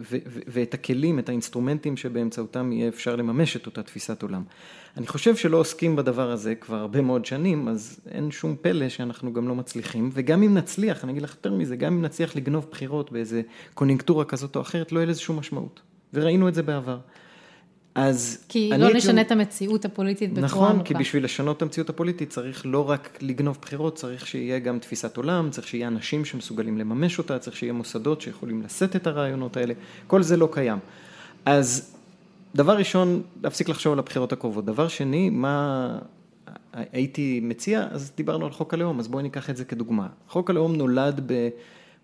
ו- 0.00 0.16
ו- 0.26 0.40
ואת 0.46 0.74
הכלים, 0.74 1.18
את 1.18 1.28
האינסטרומנטים 1.28 1.96
שבאמצעותם 1.96 2.72
יהיה 2.72 2.88
אפשר 2.88 3.16
לממש 3.16 3.56
את 3.56 3.66
אותה 3.66 3.82
תפיסת 3.82 4.22
עולם. 4.22 4.42
אני 4.96 5.06
חושב 5.06 5.36
שלא 5.36 5.56
עוסקים 5.56 5.96
בדבר 5.96 6.30
הזה 6.30 6.54
כבר 6.54 6.76
הרבה 6.76 7.00
מאוד 7.00 7.24
שנים, 7.24 7.68
אז 7.68 8.00
אין 8.10 8.30
שום 8.30 8.56
פלא 8.60 8.88
שאנחנו 8.88 9.32
גם 9.32 9.48
לא 9.48 9.54
מצליחים, 9.54 10.10
וגם 10.12 10.42
אם 10.42 10.54
נצליח, 10.54 11.04
אני 11.04 11.12
אגיד 11.12 11.22
לך 11.22 11.34
יותר 11.34 11.54
מזה, 11.54 11.76
גם 11.76 11.92
אם 11.92 12.02
נצליח 12.02 12.36
לגנוב 12.36 12.66
בחירות 12.70 13.12
באיזה 13.12 13.42
קוניונקטורה 13.74 14.24
כזאת 14.24 14.56
או 14.56 14.60
אחרת, 14.60 14.92
לא 14.92 14.98
יהיה 14.98 15.06
לזה 15.06 15.20
שום 15.20 15.38
משמעות. 15.38 15.80
וראינו 16.14 16.48
את 16.48 16.54
זה 16.54 16.62
בעבר. 16.62 16.98
אז... 17.94 18.44
כי 18.48 18.70
לא 18.78 18.94
נשנה 18.94 19.20
הייתי... 19.20 19.26
את 19.26 19.32
המציאות 19.32 19.84
הפוליטית 19.84 20.30
בצורה 20.30 20.46
נכון, 20.46 20.70
עמוקה. 20.70 20.84
כי 20.84 20.94
בשביל 20.94 21.24
לשנות 21.24 21.56
את 21.56 21.62
המציאות 21.62 21.90
הפוליטית 21.90 22.30
צריך 22.30 22.62
לא 22.66 22.90
רק 22.90 23.18
לגנוב 23.20 23.58
בחירות, 23.62 23.94
צריך 23.94 24.26
שיהיה 24.26 24.58
גם 24.58 24.78
תפיסת 24.78 25.16
עולם, 25.16 25.50
צריך 25.50 25.68
שיהיה 25.68 25.88
אנשים 25.88 26.24
שמסוגלים 26.24 26.78
לממש 26.78 27.18
אותה, 27.18 27.38
צריך 27.38 27.56
שיהיה 27.56 27.72
מוסדות 27.72 28.20
שיכולים 28.20 28.62
לשאת 28.62 28.96
את 28.96 29.06
הרעיונות 29.06 29.56
האלה, 29.56 29.74
כל 30.06 30.22
זה 30.22 30.36
לא 30.36 30.48
קיים. 30.52 30.78
אז 31.46 31.96
דבר 32.54 32.76
ראשון, 32.76 33.22
להפסיק 33.42 33.68
לחשוב 33.68 33.92
על 33.92 33.98
הבחירות 33.98 34.32
הקרובות. 34.32 34.64
דבר 34.64 34.88
שני, 34.88 35.30
מה 35.30 35.98
הייתי 36.72 37.40
מציע, 37.42 37.86
אז 37.90 38.12
דיברנו 38.16 38.44
על 38.46 38.52
חוק 38.52 38.74
הלאום, 38.74 39.00
אז 39.00 39.08
בואי 39.08 39.22
ניקח 39.22 39.50
את 39.50 39.56
זה 39.56 39.64
כדוגמה. 39.64 40.08
חוק 40.28 40.50
הלאום 40.50 40.76
נולד 40.76 41.32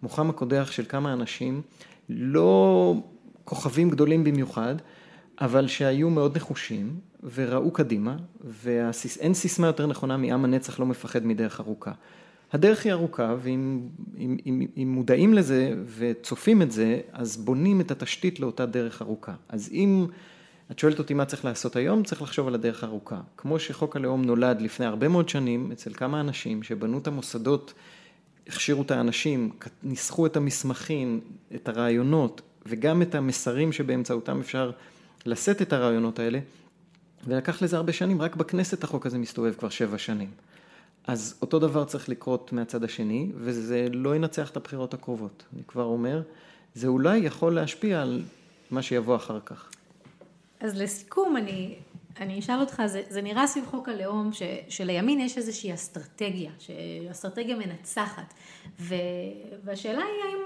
במוחם 0.03 0.31
הקודח 0.31 0.69
של 0.71 0.85
כמה 0.88 1.12
אנשים, 1.12 1.62
לא 2.09 2.95
כוכבים 3.46 3.90
גדולים 3.90 4.24
במיוחד, 4.24 4.74
אבל 5.40 5.66
שהיו 5.66 6.11
מאוד 6.11 6.37
נחושים 6.37 7.00
וראו 7.35 7.70
קדימה, 7.70 8.16
ואין 8.44 9.35
סיסמה 9.35 9.66
יותר 9.66 9.87
נכונה 9.87 10.16
מעם 10.16 10.44
הנצח 10.44 10.80
לא 10.80 10.87
מפחד 10.87 11.26
מדרך 11.26 11.61
ארוכה. 11.61 11.92
הדרך 12.52 12.85
היא 12.85 12.92
ארוכה, 12.92 13.35
ואם 13.42 13.88
אם, 14.18 14.37
אם, 14.46 14.66
אם 14.76 14.92
מודעים 14.94 15.35
לזה 15.35 15.74
וצופים 15.98 16.62
את 16.62 16.72
זה, 16.72 17.00
אז 17.12 17.37
בונים 17.37 17.80
את 17.80 17.90
התשתית 17.90 18.40
לאותה 18.40 18.66
דרך 18.66 19.02
ארוכה. 19.02 19.35
אז 19.48 19.70
אם 19.72 20.06
את 20.70 20.78
שואלת 20.78 20.98
אותי 20.98 21.14
מה 21.14 21.24
צריך 21.24 21.44
לעשות 21.44 21.76
היום, 21.76 22.02
צריך 22.02 22.22
לחשוב 22.22 22.48
על 22.48 22.54
הדרך 22.54 22.85
הארוכה. 22.85 23.20
כמו 23.37 23.59
שחוק 23.59 23.96
הלאום 23.96 24.24
נולד 24.24 24.61
לפני 24.61 24.87
הרבה 24.87 25.09
מאוד 25.09 25.28
שנים 25.28 25.72
אצל 25.72 25.92
כמה 25.94 26.20
אנשים 26.20 26.62
שבנו 26.62 26.98
את 26.98 27.06
המוסדות, 27.06 27.74
הכשירו 28.46 28.82
את 28.82 28.90
האנשים, 28.90 29.50
ניסחו 29.82 30.26
את 30.26 30.37
המסמכים, 30.37 31.20
את 31.54 31.68
הרעיונות, 31.68 32.42
וגם 32.66 33.02
את 33.02 33.14
המסרים 33.14 33.72
שבאמצעותם 33.72 34.40
אפשר 34.40 34.70
לשאת 35.26 35.62
את 35.62 35.72
הרעיונות 35.72 36.18
האלה, 36.18 36.38
ולקח 37.26 37.62
לזה 37.62 37.76
הרבה 37.76 37.92
שנים, 37.92 38.22
רק 38.22 38.37
בכנסת 38.37 38.85
החוק 38.85 39.07
הזה 39.07 39.18
מסתובב 39.18 39.55
כבר 39.55 39.68
שבע 39.68 39.98
שנים. 39.98 40.31
אז 41.07 41.38
אותו 41.42 41.59
דבר 41.59 41.85
צריך 41.85 42.09
לקרות 42.09 42.52
מהצד 42.52 42.85
השני, 42.85 43.33
וזה 43.35 43.87
לא 43.92 44.16
ינצח 44.16 44.50
את 44.50 44.57
הבחירות 44.57 44.94
הקרובות. 44.94 45.44
אני 45.55 45.62
כבר 45.68 45.85
אומר, 45.85 46.22
זה 46.74 46.87
אולי 46.87 47.18
יכול 47.18 47.55
להשפיע 47.55 48.02
על 48.02 48.22
מה 48.70 48.83
שיבוא 48.83 49.16
אחר 49.16 49.40
כך. 49.40 49.70
אז 50.61 50.76
לסיכום, 50.81 51.37
אני, 51.37 51.74
אני 52.20 52.38
אשאל 52.38 52.61
אותך, 52.61 52.83
זה, 52.87 53.02
זה 53.09 53.22
נראה 53.22 53.46
סביב 53.46 53.66
חוק 53.66 53.88
הלאום 53.88 54.33
ש, 54.33 54.42
שלימין 54.68 55.20
יש 55.20 55.38
איזושהי 55.38 55.74
אסטרטגיה, 55.74 56.50
אסטרטגיה 57.11 57.57
מנצחת, 57.57 58.35
ו, 58.81 58.94
והשאלה 59.64 60.02
היא 60.02 60.24
האם 60.24 60.45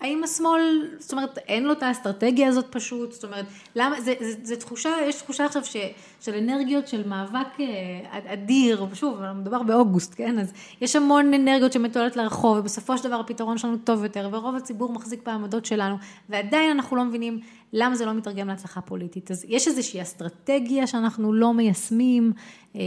האם 0.00 0.24
השמאל, 0.24 0.88
זאת 0.98 1.12
אומרת, 1.12 1.38
אין 1.38 1.64
לו 1.64 1.72
את 1.72 1.82
האסטרטגיה 1.82 2.48
הזאת 2.48 2.66
פשוט, 2.70 3.12
זאת 3.12 3.24
אומרת, 3.24 3.44
למה, 3.76 4.00
זה, 4.00 4.14
זה, 4.20 4.34
זה 4.42 4.56
תחושה, 4.56 4.90
יש 5.02 5.22
תחושה 5.22 5.44
עכשיו 5.44 5.64
ש, 5.64 5.76
של 6.20 6.34
אנרגיות 6.34 6.88
של 6.88 7.08
מאבק 7.08 7.60
אה, 7.60 8.32
אדיר, 8.32 8.86
שוב, 8.94 9.20
מדובר 9.34 9.62
באוגוסט, 9.62 10.14
כן, 10.16 10.38
אז 10.38 10.52
יש 10.80 10.96
המון 10.96 11.34
אנרגיות 11.34 11.72
שמתועלת 11.72 12.16
לרחוב, 12.16 12.58
ובסופו 12.58 12.98
של 12.98 13.08
דבר 13.08 13.20
הפתרון 13.20 13.58
שלנו 13.58 13.76
טוב 13.84 14.02
יותר, 14.02 14.28
ורוב 14.32 14.56
הציבור 14.56 14.92
מחזיק 14.92 15.26
בעמדות 15.26 15.66
שלנו, 15.66 15.96
ועדיין 16.28 16.70
אנחנו 16.70 16.96
לא 16.96 17.04
מבינים 17.04 17.40
למה 17.72 17.94
זה 17.94 18.06
לא 18.06 18.14
מתרגם 18.14 18.48
להצלחה 18.48 18.80
פוליטית. 18.80 19.30
אז 19.30 19.44
יש 19.48 19.68
איזושהי 19.68 20.02
אסטרטגיה 20.02 20.86
שאנחנו 20.86 21.32
לא 21.32 21.54
מיישמים, 21.54 22.32
אה, 22.76 22.80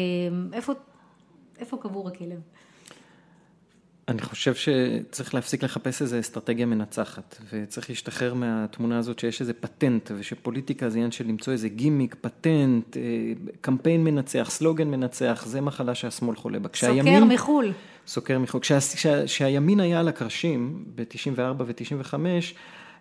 איפה, 0.53 0.73
איפה 1.59 1.77
קבור 1.77 2.07
הכלב? 2.07 2.39
אני 4.09 4.21
חושב 4.21 4.53
שצריך 4.55 5.35
להפסיק 5.35 5.63
לחפש 5.63 6.01
איזו 6.01 6.19
אסטרטגיה 6.19 6.65
מנצחת, 6.65 7.37
וצריך 7.53 7.89
להשתחרר 7.89 8.33
מהתמונה 8.33 8.97
הזאת 8.97 9.19
שיש 9.19 9.41
איזה 9.41 9.53
פטנט, 9.53 10.11
ושפוליטיקה 10.17 10.89
זה 10.89 10.97
עניין 10.97 11.11
של 11.11 11.27
למצוא 11.27 11.53
איזה 11.53 11.69
גימיק, 11.69 12.15
פטנט, 12.21 12.97
אה, 12.97 13.01
קמפיין 13.61 14.03
מנצח, 14.03 14.47
סלוגן 14.51 14.87
מנצח, 14.87 15.43
זה 15.45 15.61
מחלה 15.61 15.95
שהשמאל 15.95 16.35
חולה 16.35 16.59
בה. 16.59 16.69
סוקר 16.73 17.25
מחו"ל. 17.25 17.73
סוקר 18.07 18.39
מחו"ל. 18.39 18.61
כשהימין 19.25 19.79
היה 19.79 19.99
על 19.99 20.07
הקרשים 20.07 20.83
ב-94 20.95 21.63
ו-95, 21.65 22.13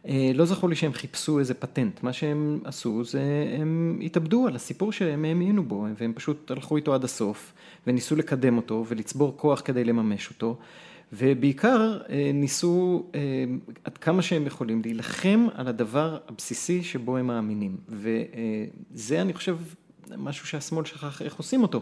אה, 0.09 0.31
לא 0.35 0.44
זכור 0.44 0.68
לי 0.68 0.77
שהם 0.77 0.92
חיפשו 0.92 1.38
איזה 1.38 1.55
פטנט, 1.55 2.03
מה 2.03 2.12
שהם 2.12 2.61
עשו 2.64 3.05
זה 3.05 3.23
הם 3.59 4.01
התאבדו 4.03 4.47
על 4.47 4.57
הסיפור 4.57 4.92
שהם 4.92 5.25
האמינו 5.25 5.62
בו, 5.62 5.87
והם 5.99 6.12
פשוט 6.12 6.51
הלכו 6.51 6.77
איתו 6.77 6.94
עד 6.94 7.05
הסוף, 7.05 7.53
וניסו 7.87 8.16
לקדם 8.16 8.57
אותו 8.57 8.85
ולצבור 8.88 9.35
כוח 9.37 9.62
כדי 9.64 9.85
לממש 9.85 10.31
אותו. 10.31 10.57
ובעיקר 11.12 11.99
אה, 12.09 12.31
ניסו 12.35 13.07
אה, 13.14 13.21
עד 13.85 13.99
כמה 13.99 14.23
שהם 14.23 14.47
יכולים 14.47 14.83
להילחם 14.85 15.47
על 15.55 15.68
הדבר 15.68 16.18
הבסיסי 16.29 16.83
שבו 16.83 17.16
הם 17.16 17.27
מאמינים. 17.27 17.77
וזה 17.88 19.21
אני 19.21 19.35
חושב 19.35 19.57
משהו 20.16 20.47
שהשמאל 20.47 20.85
שכח 20.85 21.23
איך 21.23 21.35
עושים 21.37 21.62
אותו. 21.62 21.81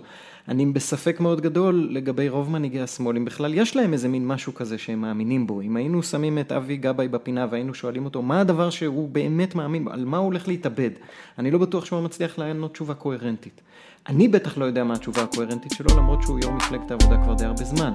אני 0.49 0.67
בספק 0.67 1.21
מאוד 1.21 1.41
גדול 1.41 1.89
לגבי 1.91 2.29
רוב 2.29 2.51
מנהיגי 2.51 2.81
השמאל, 2.81 3.17
אם 3.17 3.25
בכלל 3.25 3.55
יש 3.55 3.77
להם 3.77 3.93
איזה 3.93 4.09
מין 4.09 4.27
משהו 4.27 4.55
כזה 4.55 4.79
שהם 4.79 5.01
מאמינים 5.01 5.47
בו. 5.47 5.61
אם 5.61 5.77
היינו 5.77 6.03
שמים 6.03 6.39
את 6.39 6.53
אבי 6.53 6.77
גבאי 6.77 7.09
בפינה 7.09 7.47
והיינו 7.51 7.75
שואלים 7.75 8.05
אותו 8.05 8.23
מה 8.23 8.41
הדבר 8.41 8.71
שהוא 8.71 9.09
באמת 9.09 9.55
מאמין 9.55 9.85
בו, 9.85 9.91
על 9.91 10.05
מה 10.05 10.17
הוא 10.17 10.27
הולך 10.27 10.49
להתאבד, 10.49 10.91
אני 11.39 11.51
לא 11.51 11.59
בטוח 11.59 11.85
שהוא 11.85 12.01
מצליח 12.01 12.39
לענות 12.39 12.73
תשובה 12.73 12.95
קוהרנטית. 12.95 13.61
אני 14.09 14.29
בטח 14.29 14.59
לא 14.59 14.65
יודע 14.65 14.85
מה 14.85 14.95
התשובה 14.95 15.23
הקוהרנטית 15.23 15.73
שלו, 15.73 15.97
למרות 15.97 16.23
שהוא 16.23 16.39
יו"ר 16.43 16.53
מפלגת 16.53 16.91
העבודה 16.91 17.23
כבר 17.25 17.35
די 17.35 17.45
הרבה 17.45 17.65
זמן. 17.65 17.93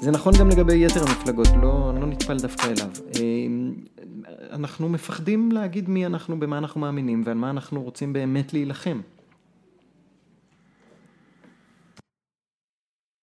זה 0.00 0.10
נכון 0.10 0.32
גם 0.38 0.48
לגבי 0.48 0.84
יתר 0.84 1.00
המפלגות, 1.00 1.48
לא, 1.62 1.92
לא 2.00 2.06
נטפל 2.06 2.36
דווקא 2.38 2.66
אליו. 2.66 2.90
אמ, 3.20 3.74
אנחנו 4.50 4.88
מפחדים 4.88 5.52
להגיד 5.52 5.88
מי 5.88 6.06
אנחנו, 6.06 6.40
במה 6.40 6.58
אנחנו 6.58 6.80
מאמינים 6.80 7.22
ועל 7.26 7.36
מה 7.36 7.50
אנחנו 7.50 7.82
רוצים 7.82 8.12
באמת 8.12 8.52
להילחם. 8.52 9.00